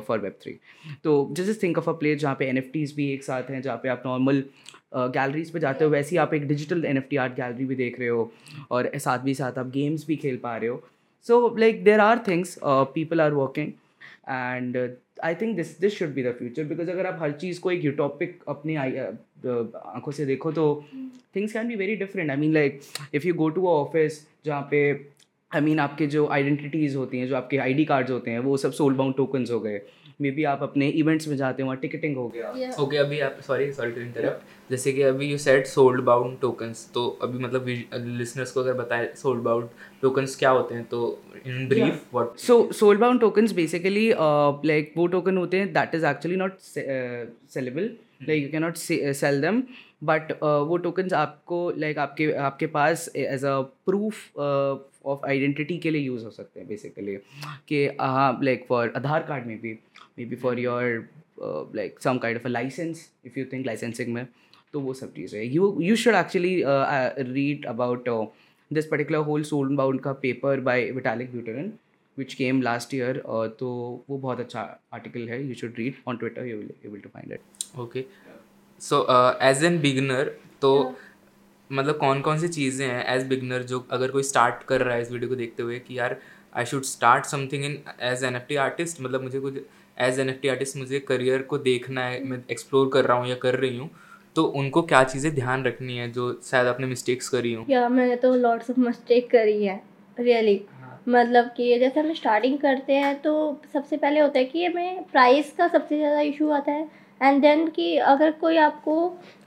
[0.00, 0.58] for web three
[1.04, 2.60] तो just think of a place जहाँ पे एन
[2.96, 4.44] भी एक साथ हैं जहाँ पे आप नॉर्मल
[4.94, 7.98] गैलरीज पे जाते हो वैसे ही आप एक digital N F art gallery भी देख
[8.00, 8.32] रहे हो
[8.70, 10.82] और साथ भी साथ आप गेम्स भी खेल पा रहे हो।
[11.26, 13.68] So like there are things people are working
[14.28, 17.70] and I think this this should be the future because अगर आप हर चीज़ को
[17.70, 20.84] एक यूटॉपिक अपनी आँखों से देखो तो
[21.36, 22.80] things can be very different I mean like
[23.14, 24.92] if you go to a office जहाँ पे
[25.54, 28.38] आई I मीन mean, आपके जो आइडेंटिटीज़ होती हैं जो आपके आईडी कार्ड्स होते हैं
[28.40, 29.80] वो सब सोल बाउंड टोकन्स हो गए।
[30.20, 32.78] मे बी आप अपने इवेंट्स में जाते हो वहाँ टिकटिंग हो गया। Yeah.
[32.80, 36.88] ओके अभी आप सॉरी सॉरी टू इंटरप्ट जैसे कि अभी you said soulbound tokens
[36.94, 37.66] तो अभी मतलब
[38.18, 39.68] लिसनर्स को अगर बताए सोल्ड बाउंड
[40.02, 41.00] टोकन्स क्या होते हैं तो
[41.46, 42.56] in brief what so
[43.00, 44.08] soulbound tokens basically
[44.66, 47.90] like वो टोकन होते हैं that is actually not sellable
[48.28, 49.62] like you can not sell them
[50.04, 54.38] but वो टोकन्स आपको लाइक आपके आपके पास as a proof
[55.06, 57.16] of identity के लिए यूज़ हो सकते हैं बेसिकली
[57.68, 59.72] कि हाँ लाइक फॉर आधार कार्ड में भी
[60.24, 61.08] maybe for your
[61.76, 64.26] like some kind of a license if you think licensing में
[64.74, 65.46] तो वो सब चीज़ है.
[65.46, 66.62] You you should actually
[67.32, 68.08] read about
[68.70, 69.42] this particular whole
[69.76, 71.72] soulbound का paper by Vitalik Buterin
[72.16, 73.22] which came last year
[73.58, 73.68] तो
[74.10, 74.60] वो बहुत अच्छा
[74.94, 75.46] आर्टिकल है.
[75.48, 78.04] You should read on Twitter you will able to find it okay
[78.80, 79.06] so
[79.42, 80.72] as an beginner तो
[81.72, 85.02] मतलब कौन कौन सी चीज़ें हैं एज बिगनर जो अगर कोई स्टार्ट कर रहा है
[85.02, 86.16] इस वीडियो को देखते हुए कि यार
[86.56, 89.58] I should start something in as N F T artist मतलब मुझे कुछ
[89.98, 93.28] as N F T artist मुझे करियर को देखना है मैं एक्सप्लोर कर रहा हूँ
[93.28, 93.90] या कर रही हूँ
[94.36, 97.66] तो उनको क्या चीज़ें ध्यान रखनी है जो शायद आपने मिस्टेक्स करी हूँ?
[97.70, 99.80] या मैंने तो लॉट्स ऑफ़ मिस्टेक करी है
[100.16, 100.60] रियली
[101.08, 103.32] मतलब कि जैसे हम स्टार्टिंग करते हैं तो
[103.72, 106.88] सबसे पहले होता है कि हमें प्राइस का सबसे ज़्यादा इशू आता है
[107.22, 108.94] एंड देन कि अगर कोई आपको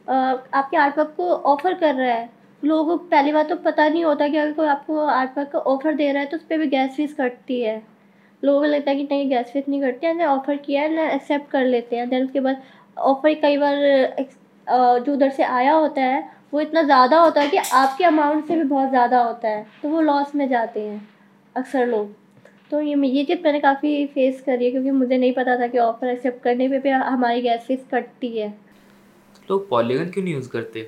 [0.07, 2.29] अ, आर्ट आर्टवर्क को ऑफ़र कर रहा है।
[2.63, 5.93] लोगों को पहली बात तो पता नहीं होता कि अगर कोई आपको आर्टवर्क का ऑफ़र
[5.95, 7.81] दे रहा है तो उस पर भी गैस फ़ीस कटती है।
[8.43, 10.93] लोगों को लगता है कि नहीं गैस फ़ीस नहीं कटती है ना ऑफ़र किया है
[10.95, 12.61] ना एक्सेप्ट कर लेते हैं। देन उसके बाद
[13.03, 13.75] ऑफ़र कई बार
[14.99, 18.55] जो उधर से आया होता है वो इतना ज़्यादा होता है कि आपके अमाउंट से
[18.55, 21.01] भी बहुत ज़्यादा होता है तो वो लॉस में जाते हैं
[21.55, 22.13] अक्सर लोग।
[22.71, 25.77] तो ये ये चीज़ मैंने काफ़ी फेस करी है क्योंकि मुझे नहीं पता था कि
[25.79, 28.53] ऑफ़र एक्सेप्ट करने पे भी हमारी गैस फ़ीस कटती है।
[29.49, 30.87] लोग पॉलीगन क्यों नहीं यूज़ करते?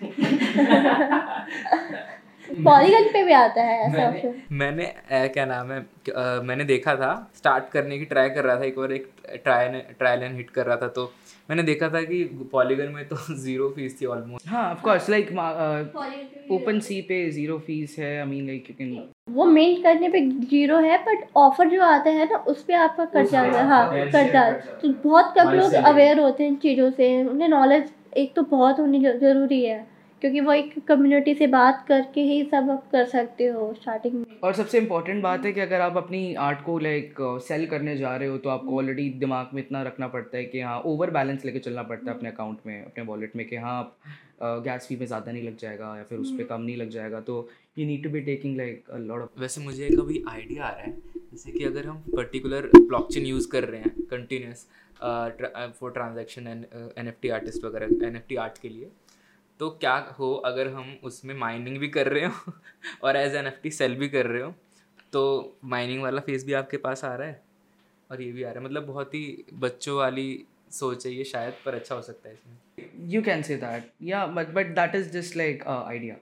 [2.64, 6.96] पॉलीगन पे भी आता है ऐसा ऑप्शन। मैंने अ, क्या नाम है अ, मैंने देखा
[6.96, 9.10] था स्टार्ट करने की ट्राई कर रहा था एक बार एक
[9.44, 9.68] ट्राई
[9.98, 11.12] ट्रायल एंड हिट कर रहा था तो
[11.50, 15.30] मैंने देखा था कि पॉलीगन में तो ज़ीरो फ़ीस थी ऑलमोस्ट हाँ of course like
[16.50, 20.20] OpenSea पे ज़ीरो फ़ीस। है I mean like you can वो मेंट करने पे
[20.46, 23.90] ज़ीरो है बट ऑफ़र जो आता है ना उस पे आपका कट जाता है हाँ
[24.14, 28.78] कट तो बहुत कम लोग अवेयर होते हैं चीज़ों से उन्हें नॉलेज एक तो बहुत
[28.78, 29.86] होनी ज़रूरी है
[30.22, 34.24] क्योंकि वो एक कम्युनिटी से बात करके ही सब आप कर सकते हो स्टार्टिंग में।
[34.44, 38.16] और सबसे इम्पोर्टेंट बात है कि अगर आप अपनी आर्ट को लाइक सेल करने जा
[38.16, 41.44] रहे हो तो आपको ऑलरेडी दिमाग में इतना रखना पड़ता है कि हाँ ओवर बैलेंस
[41.44, 43.96] लेके चलना पड़ता है अपने अकाउंट में अपने वॉलेट में कि हाँ आप
[44.64, 47.20] गैस फ़ी में ज़्यादा नहीं लग जाएगा या फिर उस पर कम नहीं लग जाएगा
[47.20, 50.64] तो you need to be taking like a lot of वैसे मुझे एक अभी आइडिया
[50.64, 50.96] आ रहा है
[51.32, 54.66] जैसे कि अगर हम पर्टिकुलर ब्लॉकचेन यूज़ कर रहे हैं continuous
[55.00, 58.90] for transaction N F T artist वगैरह एन एफ़ टी आर्ट के लिए।
[59.60, 62.52] तो क्या हो अगर हम उसमें माइनिंग भी कर रहे हो
[63.04, 64.54] और as N F T sell भी कर रहे हो
[65.12, 65.22] तो
[65.64, 67.42] माइनिंग वाला फेस भी आपके पास आ रहा है?
[68.10, 70.28] और ये भी आ रहा है। मतलब बहुत ही बच्चों वाली
[70.72, 72.56] सोचे ये शायद पर अच्छा हो सकता है इसमें।
[73.10, 76.16] यू कैन say दैट या but but that is just like idea idea.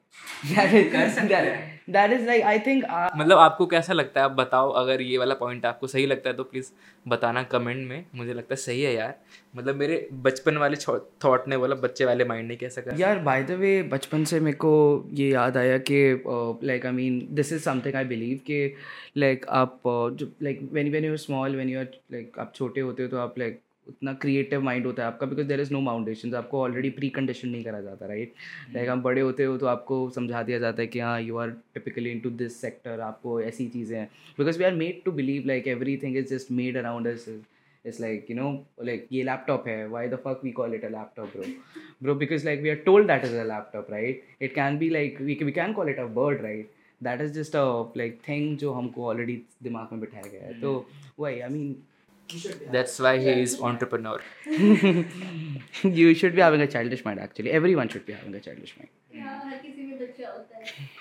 [0.55, 4.25] That is that, that is like i think uh, मतलब आपको कैसा लगता है?
[4.25, 6.71] आप बताओ अगर ये वाला पॉइंट आपको सही लगता है तो प्लीज़
[7.09, 9.15] बताना कमेंट में। मुझे लगता है सही है यार।
[9.57, 10.77] मतलब मेरे बचपन वाले
[11.25, 13.01] थॉट ने बोला बच्चे वाले माइंड ने कैसा कर?
[13.01, 16.23] यार बाय द वे बचपन से मेरे को ये याद आया कि
[16.67, 18.75] like I mean this is something I believe कि
[19.17, 22.53] लाइक आप uh, जो like when when you are small when you are like आप
[22.57, 25.73] छोटे होते हो तो आप लाइक उतना क्रिएटिव माइंड होता है आपका because there is
[25.73, 28.33] no foundation आपको ऑलरेडी प्री कंडीशन नहीं करा जाता राइट
[28.75, 31.37] लाइक हम्म। हम बड़े होते हो तो आपको समझा दिया जाता है कि हाँ you
[31.37, 35.47] are typically into this sector आपको ऐसी चीज़ें हैं। Because we are made to believe
[35.47, 35.69] like
[36.03, 38.51] everything is just made around its like you know
[38.85, 41.45] like ये लैपटॉप है why the fuck we call it a laptop bro
[42.03, 45.21] bro because like we are told that is a laptop right it can be like
[45.21, 46.71] we can call it a bird right
[47.01, 50.61] that is just a like thing जो हमको already दिमाग में बिठाया गया है। हम्म।
[50.61, 50.87] तो
[51.19, 51.77] वही I mean
[52.73, 54.21] That's why he is entrepreneur.
[56.01, 57.51] you should be having a childish mind actually.
[57.51, 58.91] Everyone should be having a childish mind.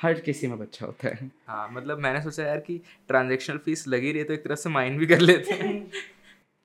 [0.01, 4.11] हर किसी में बच्चा होता है। हाँ। मतलब मैंने सोचा यार कि ट्रांजेक्शनल फ़ीस लगी
[4.11, 5.91] रही है तो एक तरह से माइंड भी कर लेते हैं।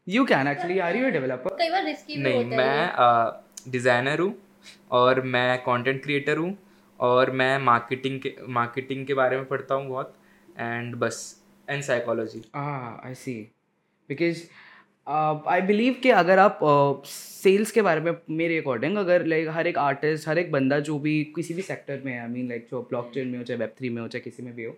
[0.07, 4.21] You can actually are you developer कई बार रिस्की भी नहीं होता है। मैं डिज़ाइनर
[4.21, 4.35] हूँ
[5.01, 6.57] और मैं कंटेंट क्रिएटर हूँ
[7.01, 10.15] और मैं मार्केटिंग के मार्केटिंग के बारे में पढ़ता हूँ बहुत
[10.59, 11.23] एंड बस
[11.69, 13.37] and psychology ah I see
[14.11, 14.43] because
[15.07, 16.59] I believe कि अगर आप
[17.07, 20.79] सेल्स uh, के बारे में मेरे अकॉर्डिंग अगर लाइक हर एक आर्टिस्ट हर एक बंदा
[20.89, 23.45] जो भी किसी भी सेक्टर में है आई मीन लाइक जो ब्लॉक चेन में हो
[23.45, 24.73] चाहे वेब थ्री में हो चाहे किसी में भी हो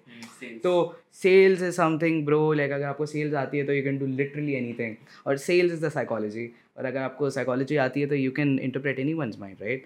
[0.63, 0.75] तो
[1.23, 4.55] sales is something bro like अगर आपको सेल्स आती है तो you can do literally
[4.73, 4.95] anything
[5.27, 6.47] और सेल्स इज़ द साइकोलॉजी
[6.79, 9.85] और अगर आपको साइकोलॉजी आती है तो you can interpret anyone's mind right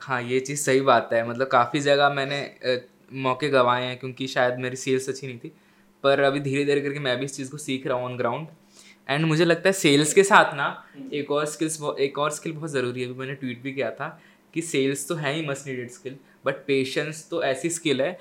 [0.00, 1.28] हाँ ये चीज़ सही बात है.
[1.28, 2.76] मतलब काफ़ी जगह मैंने अ,
[3.12, 5.52] मौके गंवाए हैं क्योंकि शायद मेरी सेल्स अच्छी नहीं थी.
[6.04, 8.46] पर अभी धीरे धीरे करके मैं भी इस चीज़ को सीख रहा हूँ ऑन ग्राउंड
[9.08, 12.70] एंड मुझे लगता है सेल्स के साथ ना एक और स्किल्स एक और स्किल बहुत
[12.70, 14.08] ज़रूरी है अभी मैंने ट्वीट भी किया था
[14.54, 18.18] कि सेल्स तो है ही must needed skill but patience तो ऐसी स्किल है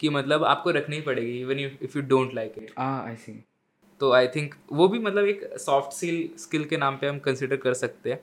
[0.00, 3.44] कि मतलब आपको रखनी ही पड़ेगी even if you don't like it I see
[4.00, 7.56] तो आई थिंक वो भी मतलब एक सॉफ्ट स्किल स्किल के नाम पे हम कंसिडर
[7.56, 8.20] कर सकते हैं।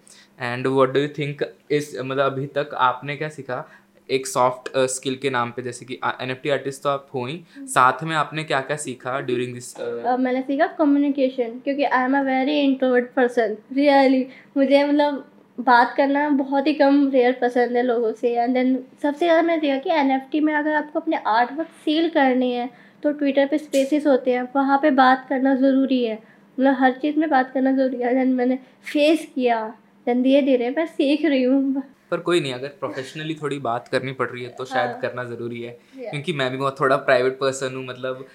[0.54, 3.70] And what do you think इस मतलब अभी तक आपने क्या सीखा?
[4.10, 7.26] एक सॉफ्ट स्किल के नाम पे जैसे कि एन एफ़ टी आर्टिस्ट तो आप हो
[7.26, 12.04] ही। साथ में आपने क्या क्या सीखा ड्यूरिंग दिस अब मैंने सीखा कम्युनिकेशन क्योंकि I
[12.04, 14.26] am a very introvert person really
[14.58, 15.24] मुझे मतलब
[15.58, 19.62] बात करना बहुत ही कम रेयर पसंद है लोगों से। एंड देन सबसे ज़्यादा मैंने
[19.62, 22.70] देखा कि एनएफटी में अगर आपको अपने आर्ट वर्क सेल करनी है
[23.04, 26.16] तो ट्विटर पे स्पेसेस होते हैं। वहाँ पे बात करना ज़रूरी है।
[26.58, 29.62] मतलब हर चीज़ में बात करना ज़रूरी है। देन मैंने फेस किया।
[30.08, 31.84] देन धीरे धीरे मैं सीख रही हूँ।
[32.16, 35.24] पर कोई नहीं अगर प्रोफेशनली थोड़ी बात करनी पड़ रही है तो शायद हाँ। करना
[35.26, 36.10] ज़रूरी है। Yeah.
[36.10, 38.26] क्योंकि मैं भी बहुत थोड़ा प्राइवेट पर्सन हूँ मतलब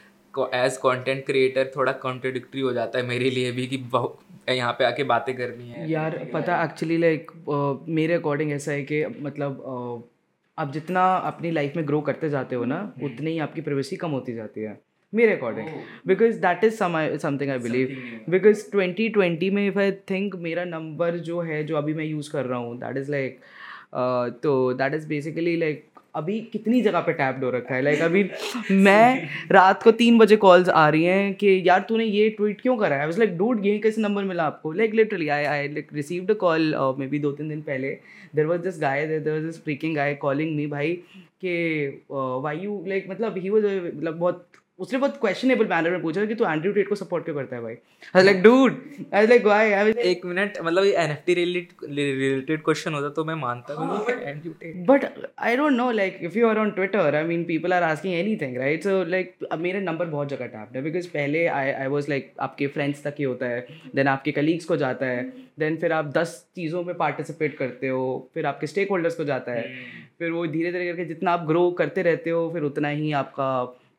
[0.54, 3.76] एज कंटेंट क्रिएटर थोड़ा कॉन्ट्रडिक्टरी हो जाता है मेरे लिए भी कि
[4.48, 7.30] यहाँ पे आके बातें करनी है। यार पता एक्चुअली लाइक
[7.88, 10.08] मेरे अकॉर्डिंग ऐसा है कि मतलब uh,
[10.58, 14.10] आप जितना अपनी लाइफ में ग्रो करते जाते हो ना उतनी ही आपकी प्राइवेसी कम
[14.10, 14.78] होती जाती है
[15.12, 15.68] मेरे according
[16.06, 16.74] because that is
[17.18, 17.96] something I believe
[18.30, 22.30] because twenty twenty में इफ़ आई थिंक मेरा नंबर जो है जो अभी मैं यूज़
[22.32, 23.40] कर रहा हूँ दैट इज़ लाइक
[23.92, 25.84] तो दैट इज़ बेसिकली लाइक
[26.16, 27.82] अभी कितनी जगह पे टैप्ड हो रखा है?
[27.82, 28.22] लाइक अभी
[28.84, 32.76] मैं रात को तीन बजे कॉल्स आ रही हैं कि यार तूने ये ट्वीट क्यों
[32.76, 33.06] करा है?
[33.06, 34.72] आई लाइक डूड ये कैसे नंबर मिला आपको?
[34.72, 36.74] Like literally I I like received a call
[37.06, 37.90] maybe दो तीन दिन पहले.
[38.34, 40.92] There was this guy there was this freaking guy calling me भाई
[41.44, 44.46] कि वाई यू लाइक मतलब ही वॉज़ मतलब बहुत
[44.80, 47.62] उसने बहुत क्वेश्चनेबल मैनर में पूछा कि तू एंड्रयू टेट को सपोर्ट क्यों करता है
[47.62, 47.74] भाई?
[48.16, 48.76] I like dude
[49.14, 53.24] I like why I एक मिनट मतलब ये N F T related question होता तो
[53.24, 55.04] मैं मानता भी नहीं कि Andrew Tate- But
[55.48, 58.56] I don't know, like, if you are on Twitter, I mean, people are asking anything,
[58.58, 58.86] right?
[58.88, 58.94] So,
[59.52, 63.02] अब मेरे नंबर बहुत जगह टैप्ड है बिकॉज़ पहले आई आई वॉज़ लाइक आपके फ्रेंड्स
[63.04, 65.22] तक ही होता है देन आपके कलीग्स को जाता है
[65.58, 69.52] देन फिर आप दस चीज़ों में पार्टिसिपेट करते हो फिर आपके स्टेक होल्डर्स को जाता
[69.52, 69.64] है
[70.18, 73.50] फिर वो धीरे धीरे करके जितना आप ग्रो करते रहते हो फिर उतना ही आपका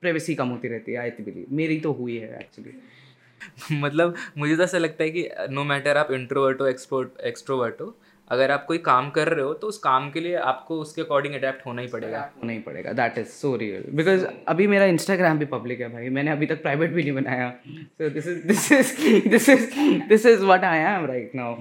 [0.01, 4.63] प्राइवेसी कम होती रहती है आई बिलीव मेरी तो हुई है एक्चुअली मतलब मुझे तो
[4.63, 7.95] ऐसा लगता है कि नो मैटर आप इंट्रोवर्ट हो एक्सपोर्ट एक्सट्रोवर्ट हो
[8.27, 11.33] अगर आप कोई काम कर रहे हो तो उस काम के लिए आपको उसके अकॉर्डिंग
[11.35, 12.91] अडेप्ट होना ही पड़ेगा। होना ही पड़ेगा.
[12.93, 16.09] That is so real because अभी मेरा इंस्टाग्राम भी पब्लिक है भाई.
[16.09, 17.49] मैंने अभी तक प्राइवेट भी नहीं बनाया.
[17.67, 18.93] So this is this is
[19.29, 19.67] this is
[20.09, 21.55] this is what I am right now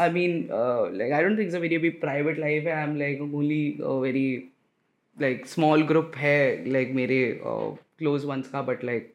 [0.00, 0.48] I mean
[0.98, 2.72] like I don't think so मेरी अभी प्राइवेट लाइफ है.
[2.72, 4.26] I am like only very
[5.16, 9.12] like small group है like मेरे close ones का but like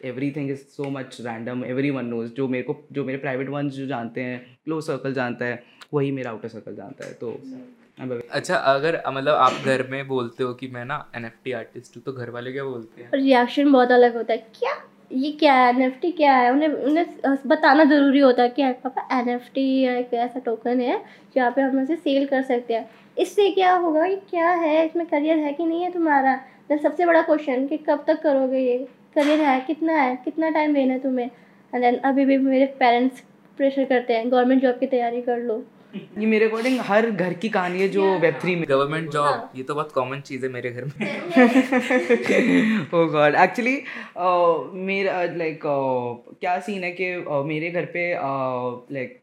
[0.30, 3.86] everything is so much random everyone knows जो मेरे को जो मेरे प्राइवेट वंस जो
[3.86, 5.62] जानते हैं क्लोज सर्कल जानता है
[5.94, 7.12] वही मेरा आउटर सर्कल जानता है.
[7.12, 11.52] तो अच्छा अगर मतलब आप घर में बोलते हो कि मैं ना एन एफ़ टी
[11.52, 13.10] आर्टिस्ट हूँ तो घर वाले क्या बोलते हैं?
[13.14, 14.38] रिएक्शन बहुत अलग होता है.
[14.58, 14.74] क्या?
[15.12, 15.68] ये क्या है?
[15.82, 16.50] एन क्या है?
[16.52, 21.00] उन्हें उन्हें बताना ज़रूरी होता है कि पापा एन एफ़ टी एक ऐसा टोकन है
[21.36, 22.88] जहाँ पे हम उसे सेल कर सकते हैं.
[23.16, 24.84] इससे क्या होगा कि क्या है?
[24.86, 26.34] इसमें करियर है कि नहीं है तुम्हारा?
[26.68, 28.78] देन सबसे बड़ा क्वेश्चन कि कब तक करोगे ये?
[29.14, 30.16] करियर है कितना है?
[30.24, 31.30] कितना टाइम देना है तुम्हें?
[31.72, 33.22] एंड देन अभी भी मेरे पेरेंट्स
[33.58, 35.62] प्रेशर करते हैं गवर्नमेंट जॉब की तैयारी कर लो।
[35.94, 39.62] ये मेरे अकॉर्डिंग हर घर की कहानी है जो वेब थ्री में। गवर्नमेंट जॉब ये
[39.62, 41.06] तो बहुत कॉमन चीज़ है मेरे घर में।
[42.94, 43.74] ओ गॉड एक्चुअली
[44.86, 49.20] मेरा लाइक uh, क्या सीन है कि uh, मेरे घर पे uh, like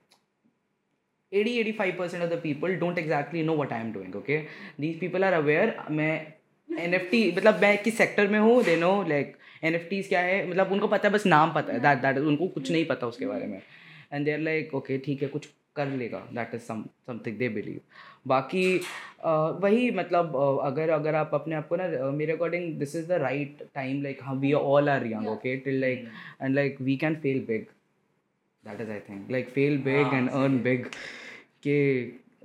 [1.32, 4.38] eighty eighty five percent of the people don't exactly know what I am doing okay
[4.80, 6.34] these people are aware मैं
[6.70, 10.08] एन एफ़ टी मतलब मैं किस सेक्टर में हूँ they know like N F Ts
[10.08, 12.86] क्या है मतलब उनको पता है बस नाम पता है दैट दैट उनको कुछ नहीं
[12.86, 13.62] पता उसके बारे में।
[14.14, 17.80] एंड देर लाइक ओके ठीक है कुछ कर लेगा that is something they believe
[18.28, 18.66] बाकी
[19.26, 23.64] वही मतलब अगर अगर आप अपने आप को ना मेरे according this is the right
[23.76, 26.08] time like हम we all are young okay till like
[26.42, 27.66] and like we can fail big
[28.64, 30.88] that is I think like fail big and earn big
[31.64, 31.80] के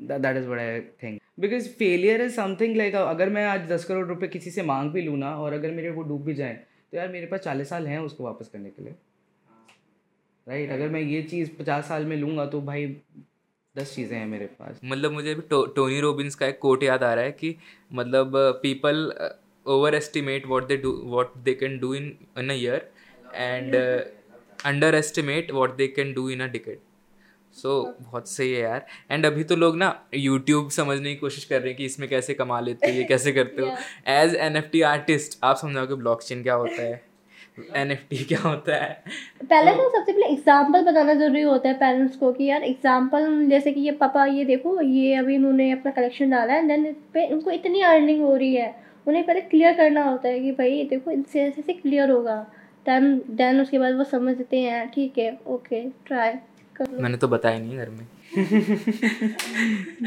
[0.03, 4.29] that is I think because failure is something like अगर मैं आज दस करोड़ रुपये
[4.29, 6.55] किसी से मांग भी लूँ ना और अगर मेरे वो डूब भी जाए
[6.91, 8.95] तो यार मेरे पास चालीस साल हैं उसको वापस करने के लिए।
[10.47, 10.75] Right right?
[10.75, 12.87] अगर मैं ये चीज़ पचास साल में लूँगा तो भाई
[13.75, 17.03] दस चीज़ें हैं मेरे पास। मतलब मुझे अभी टो, टोनी रोबिन्स का एक कोट याद
[17.03, 17.55] आ रहा है कि
[17.93, 19.13] मतलब people
[19.95, 22.07] overestimate what they do what they can do in
[22.39, 22.89] in a year
[23.35, 23.75] and
[24.95, 26.81] underestimate what they can do in a decade
[27.57, 31.61] so बहुत सही है यार। एंड अभी तो लोग ना यूट्यूब समझने की कोशिश कर
[31.61, 33.69] रहे हैं कि इसमें कैसे कमा लेते हो ये कैसे करते हो।
[34.12, 37.03] As N F T artist आप समझाओगे ब्लॉक चेन क्या होता है?
[37.77, 39.03] एन एफ़ टी क्या होता है?
[39.42, 43.73] पहले तो सबसे पहले एग्ज़ाम्पल बताना ज़रूरी होता है पेरेंट्स को कि यार एग्ज़ाम्पल जैसे
[43.73, 47.51] कि ये पापा ये देखो ये अभी इन्होंने अपना कलेक्शन डाला है देन पे उनको
[47.51, 48.75] इतनी अर्निंग हो रही है।
[49.07, 52.37] उन्हें पहले क्लियर करना होता है कि भाई देखो इनसे ऐसे से क्लियर होगा।
[52.87, 56.33] देन देन उसके बाद वो समझते हैं ठीक है ओके ट्राई
[56.81, 58.07] मैंने तो बताया नहीं घर में।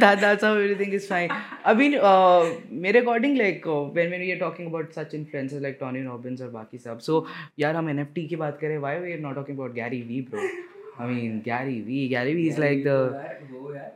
[0.01, 1.32] that that's how everything is fine.
[1.65, 2.43] i mean uh,
[2.86, 6.49] मेरे according like when when we are talking about such influencers like Tony Robbins और
[6.49, 7.25] बाकी सब सो
[7.60, 10.49] यार हम एनएफटी की बात करें why we are not talking about Gary Vee bro
[11.03, 13.91] I mean Gary Vee Gary Vee is like the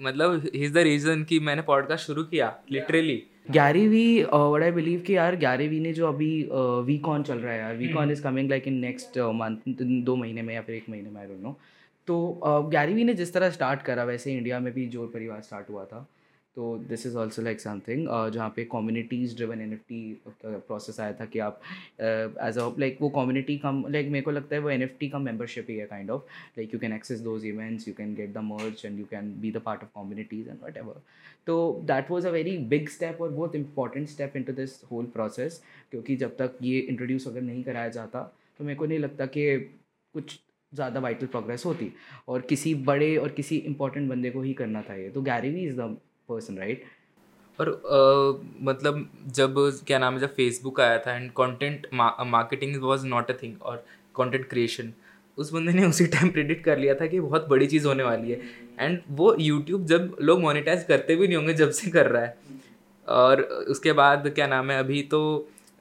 [0.00, 4.70] मतलब ही इज़ द रीजन कि मैंने पॉडकास्ट शुरू किया literally Gary Vee what I
[4.70, 6.30] believe कि यार गैरी वी ने जो अभी
[6.84, 10.16] वी uh, कॉन चल रहा है यार VeeCon is coming like in next month दो
[10.16, 11.56] महीने में या फिर एक महीने में आई डोंट नो
[12.08, 15.40] तो गैरी uh, वी ने जिस तरह स्टार्ट करा वैसे इंडिया में भी ज़ोर परिवार
[15.40, 16.06] स्टार्ट हुआ था.
[16.58, 20.00] तो this is also like something जहाँ पे communities driven N F T
[20.38, 21.60] process आया था कि आप
[22.00, 25.08] एज अ लाइक वो कम्युनिटी कम लाइक मेरे को लगता है वो एन एफ़ टी
[25.08, 26.22] का मेम्बरशिप ही है kind of
[26.58, 29.52] like you can access those events you can get the merch and you can be
[29.52, 31.00] the part of communities and whatever
[31.46, 35.62] तो that was a very big step और बहुत important step into this whole process
[35.90, 38.22] क्योंकि जब तक ये introduce अगर नहीं कराया जाता
[38.60, 39.46] तो मेरे को नहीं लगता कि
[40.14, 40.38] कुछ
[40.72, 41.92] ज़्यादा वाइटल प्रोग्रेस होती।
[42.28, 45.64] और किसी बड़े और किसी इंपॉर्टेंट बंदे को ही करना था ये। तो Gary Vee
[45.66, 45.96] is the
[46.28, 46.84] person right
[47.58, 49.54] और uh, मतलब जब
[49.86, 53.84] क्या नाम है जब फेसबुक आया था and content marketing was not a thing और
[54.16, 54.92] कंटेंट क्रिएशन
[55.38, 58.30] उस बंदे ने उसी टाइम प्रिडिक्ट कर लिया था कि बहुत बड़ी चीज़ होने वाली
[58.30, 58.40] है।
[58.80, 62.36] एंड वो यूट्यूब जब लोग मोनिटाइज करते भी नहीं होंगे जब से कर रहा है।
[63.08, 65.20] और उसके बाद क्या नाम है अभी तो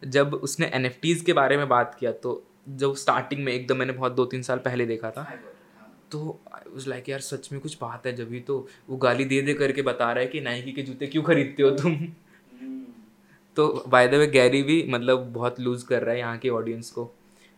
[0.01, 0.89] जब उसने एन
[1.25, 4.57] के बारे में बात किया तो जब स्टार्टिंग में एकदम मैंने बहुत दो तीन साल
[4.57, 5.23] पहले देखा था।
[6.11, 9.25] तो आई वॉज़ लाइक यार सच में कुछ बात है जब भी तो वो गाली
[9.25, 11.95] दे दे करके बता रहा है कि नाइकी के जूते क्यों खरीदते हो तुम?
[13.55, 16.91] तो बाय द वे गैरी भी मतलब बहुत लूज कर रहा है यहाँ के ऑडियंस
[16.91, 17.11] को।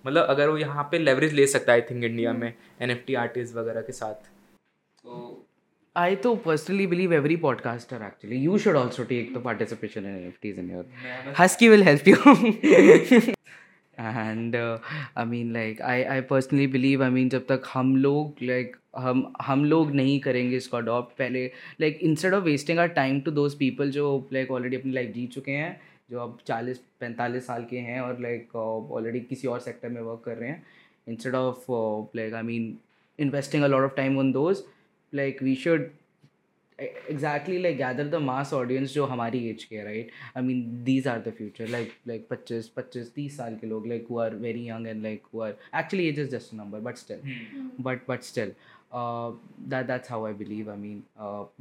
[0.06, 3.00] मतलब अगर वो यहाँ पे लेवरेज ले सकता है आई थिंक इंडिया में एन एफ़
[3.08, 5.46] टी आर्टिस्ट वगैरह के साथ। तो
[5.96, 8.38] I तो personally believe every podcaster actually.
[8.38, 10.86] You should also take the participation in NFTs in your
[11.40, 12.16] Husky will help you.
[14.00, 18.68] And I mean like I I personally believe I mean जब तक हम लोग like
[18.68, 21.46] like, हम हम लोग नहीं करेंगे इसको अडॉप्ट पहले
[21.82, 25.26] like instead of wasting our time to those people जो लाइक ऑलरेडी अपनी लाइफ जी
[25.28, 25.80] चुके हैं
[26.12, 30.22] जो अब चालीस पैंतालीस साल के हैं और लाइक ऑलरेडी किसी और सेक्टर में वर्क
[30.26, 30.64] कर रहे हैं
[31.08, 31.72] instead of
[32.18, 32.78] like I mean
[33.20, 34.64] investing a lot of time on those
[35.14, 35.90] like we should
[36.82, 41.20] exactly like gather the mass audience जो हमारी एज के right I mean these are
[41.28, 44.88] the future like like पच्चीस पच्चीस तीस साल के लोग like who are very young
[44.88, 47.20] and like who are actually age is just number but still
[47.82, 48.54] but but still
[48.94, 51.04] that that's how I believe I mean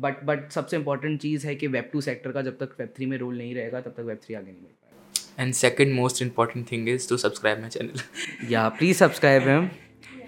[0.01, 3.07] but but सबसे important चीज़ है कि वेब टू सेक्टर का जब तक web three
[3.07, 6.23] में role नहीं रहेगा तब तक वेब थ्री आगे नहीं बढ़ पाएगा। And second most
[6.23, 9.71] important thing is to subscribe my channel या please subscribe him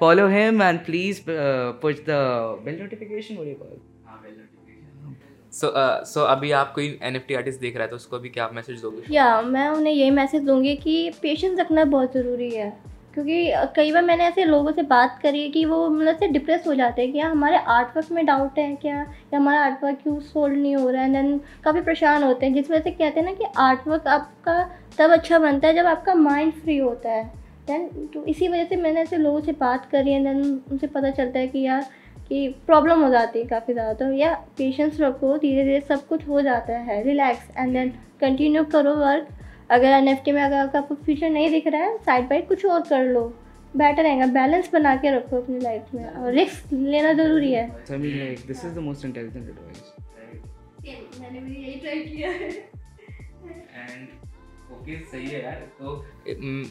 [0.01, 2.21] follow him and please uh, push the
[2.67, 3.90] bell notification what do you call it
[5.53, 5.73] so
[6.07, 8.29] so uh, अभी आप कोई N F T artist देख रहा है तो उसको अभी
[8.29, 9.15] क्या आप मैसेज दोगे?
[9.15, 12.71] या मैं उन्हें यही मैसेज दूँगी कि पेशेंस रखना बहुत ज़रूरी है।
[13.15, 16.67] क्योंकि कई बार मैंने ऐसे लोगों से बात करी है कि वो मतलब से डिप्रेस
[16.67, 18.97] हो जाते हैं कि हमारे आर्ट वर्क में डाउट है क्या?
[19.33, 21.13] या हमारा आर्ट वर्क क्यों सोल्व नहीं हो रहा है?
[21.13, 24.63] देन काफ़ी परेशान होते हैं जिस वजह से कहते हैं ना कि आर्ट वर्क आपका
[24.99, 27.25] तब अच्छा बनता है जब आपका माइंड फ्री होता है।
[27.67, 31.11] देन तो इसी वजह से मैंने ऐसे लोगों से बात करी है देन उनसे पता
[31.11, 31.87] चलता है कि यार
[32.31, 36.27] कि प्रॉब्लम हो जाती है काफ़ी ज़्यादा। तो या पेशेंस रखो धीरे धीरे सब कुछ
[36.29, 37.89] हो जाता है। रिलैक्स एंड देन
[38.21, 39.29] कंटिन्यू करो वर्क
[39.71, 43.05] अगर एनएफटी में अगर आपको फ्यूचर नहीं दिख रहा है साइड बाइड कुछ और कर
[43.07, 43.23] लो।
[43.77, 48.65] बेटर रहेगा। बैलेंस बना के रखो अपनी लाइफ में। और रिस्क लेना ज़रूरी है। This
[48.65, 49.83] is the most intelligent advice
[51.21, 54.09] मैंने भी यही ट्राई किया है। एंड
[54.73, 55.95] ओके सही है यार। तो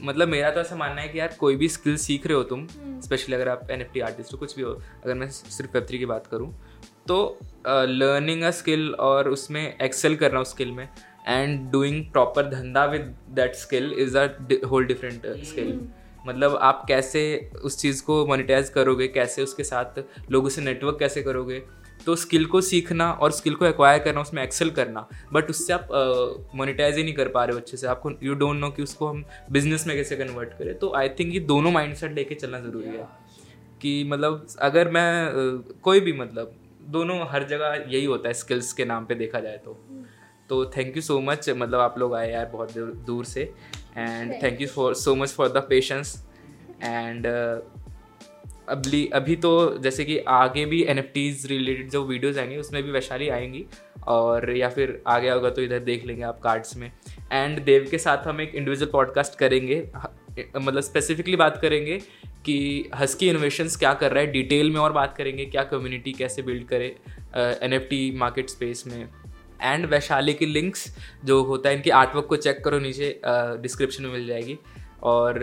[0.03, 2.67] मतलब मेरा तो ऐसा मानना है कि यार कोई भी स्किल सीख रहे हो तुम
[2.67, 4.71] स्पेशली हम्म। अगर आप एनएफटी आर्टिस्ट हो कुछ भी हो
[5.03, 6.53] अगर मैं सिर्फ़ वेब की बात करूँ
[7.07, 10.87] तो लर्निंग अ स्किल और उसमें एक्सेल करना उस स्किल में
[11.27, 14.27] एंड डूइंग प्रॉपर धंधा with that skill is a
[14.65, 15.79] whole different skill
[16.27, 17.21] मतलब आप कैसे
[17.63, 19.99] उस चीज़ को मोनिटाइज करोगे कैसे उसके साथ
[20.31, 21.61] लोगों से नेटवर्क कैसे करोगे
[22.05, 25.87] तो स्किल को सीखना और स्किल को एक्वायर करना, उसमें एक्सेल करना बट उससे आप
[26.55, 29.07] मोनिटाइज ही नहीं कर पा रहे हो अच्छे से। आपको यू डोंट नो कि उसको
[29.07, 32.59] हम बिज़नेस में कैसे कन्वर्ट करें। तो आई थिंक ये दोनों माइंड सेट लेके चलना
[32.59, 33.07] ज़रूरी है।
[33.81, 35.33] कि मतलब अगर मैं
[35.83, 36.55] कोई भी मतलब
[36.89, 39.77] दोनों, हर जगह यही होता है स्किल्स के नाम पे देखा जाए तो।
[40.49, 42.77] तो थैंक यू सो मच मतलब आप लोग आए यार बहुत
[43.07, 43.41] दूर से।
[43.97, 46.15] And thank you for so much for the patience
[46.83, 47.27] and
[48.69, 52.81] अभी अभी तो जैसे कि आगे भी एन एफ़ टीज रिलेटेड जो वीडियोस आएँगे, उसमें
[52.83, 53.65] भी वैशाली आएँगी
[54.07, 56.91] और या फिर आगे होगा तो इधर देख लेंगे आप कार्ड्स में।
[57.31, 59.81] एंड देव के साथ हम एक इंडिविजुअल पॉडकास्ट करेंगे
[60.57, 61.97] मतलब स्पेसिफिकली बात करेंगे
[62.45, 66.41] कि हस्की इनोवेशंस क्या कर रहा है डिटेल में और बात करेंगे क्या कम्युनिटी कैसे
[66.41, 66.95] बिल्ड करे
[67.63, 69.07] N F T market space में।
[69.61, 70.87] एंड वैशाली की लिंक्स
[71.25, 74.57] जो होता है, इनकी आर्टवर्क को चेक करो नीचे डिस्क्रिप्शन में मिल जाएगी।
[75.03, 75.37] और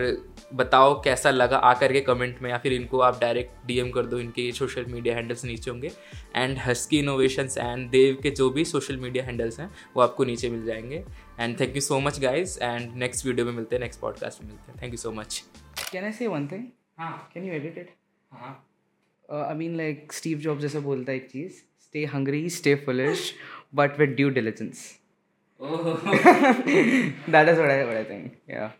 [0.53, 4.19] बताओ कैसा लगा आकर के कमेंट में या फिर इनको आप डायरेक्ट डीएम कर दो
[4.19, 5.91] इनके सोशल मीडिया हैंडल्स नीचे होंगे।
[6.35, 10.49] And Husky Innovations and Dev के जो भी सोशल मीडिया हैंडल्स हैं वो आपको नीचे
[10.49, 11.03] मिल जाएँगे।
[11.39, 14.49] And thank you so much guys and next video में मिलते हैं नेक्स्ट पॉडकास्ट में
[14.49, 14.81] मिलते हैं.
[14.81, 15.43] Thank you so much
[15.91, 16.63] can I say one thing
[16.99, 17.89] हाँ। कैन यू एडिट इट
[18.31, 18.51] हाँ।
[19.47, 21.51] I mean like Steve Job जैसा बोलता है एक चीज़
[21.83, 23.33] stay hungry stay foolish
[23.75, 24.93] but with due diligence
[27.33, 28.33] that is what I what I think.
[28.49, 28.73] Yeah.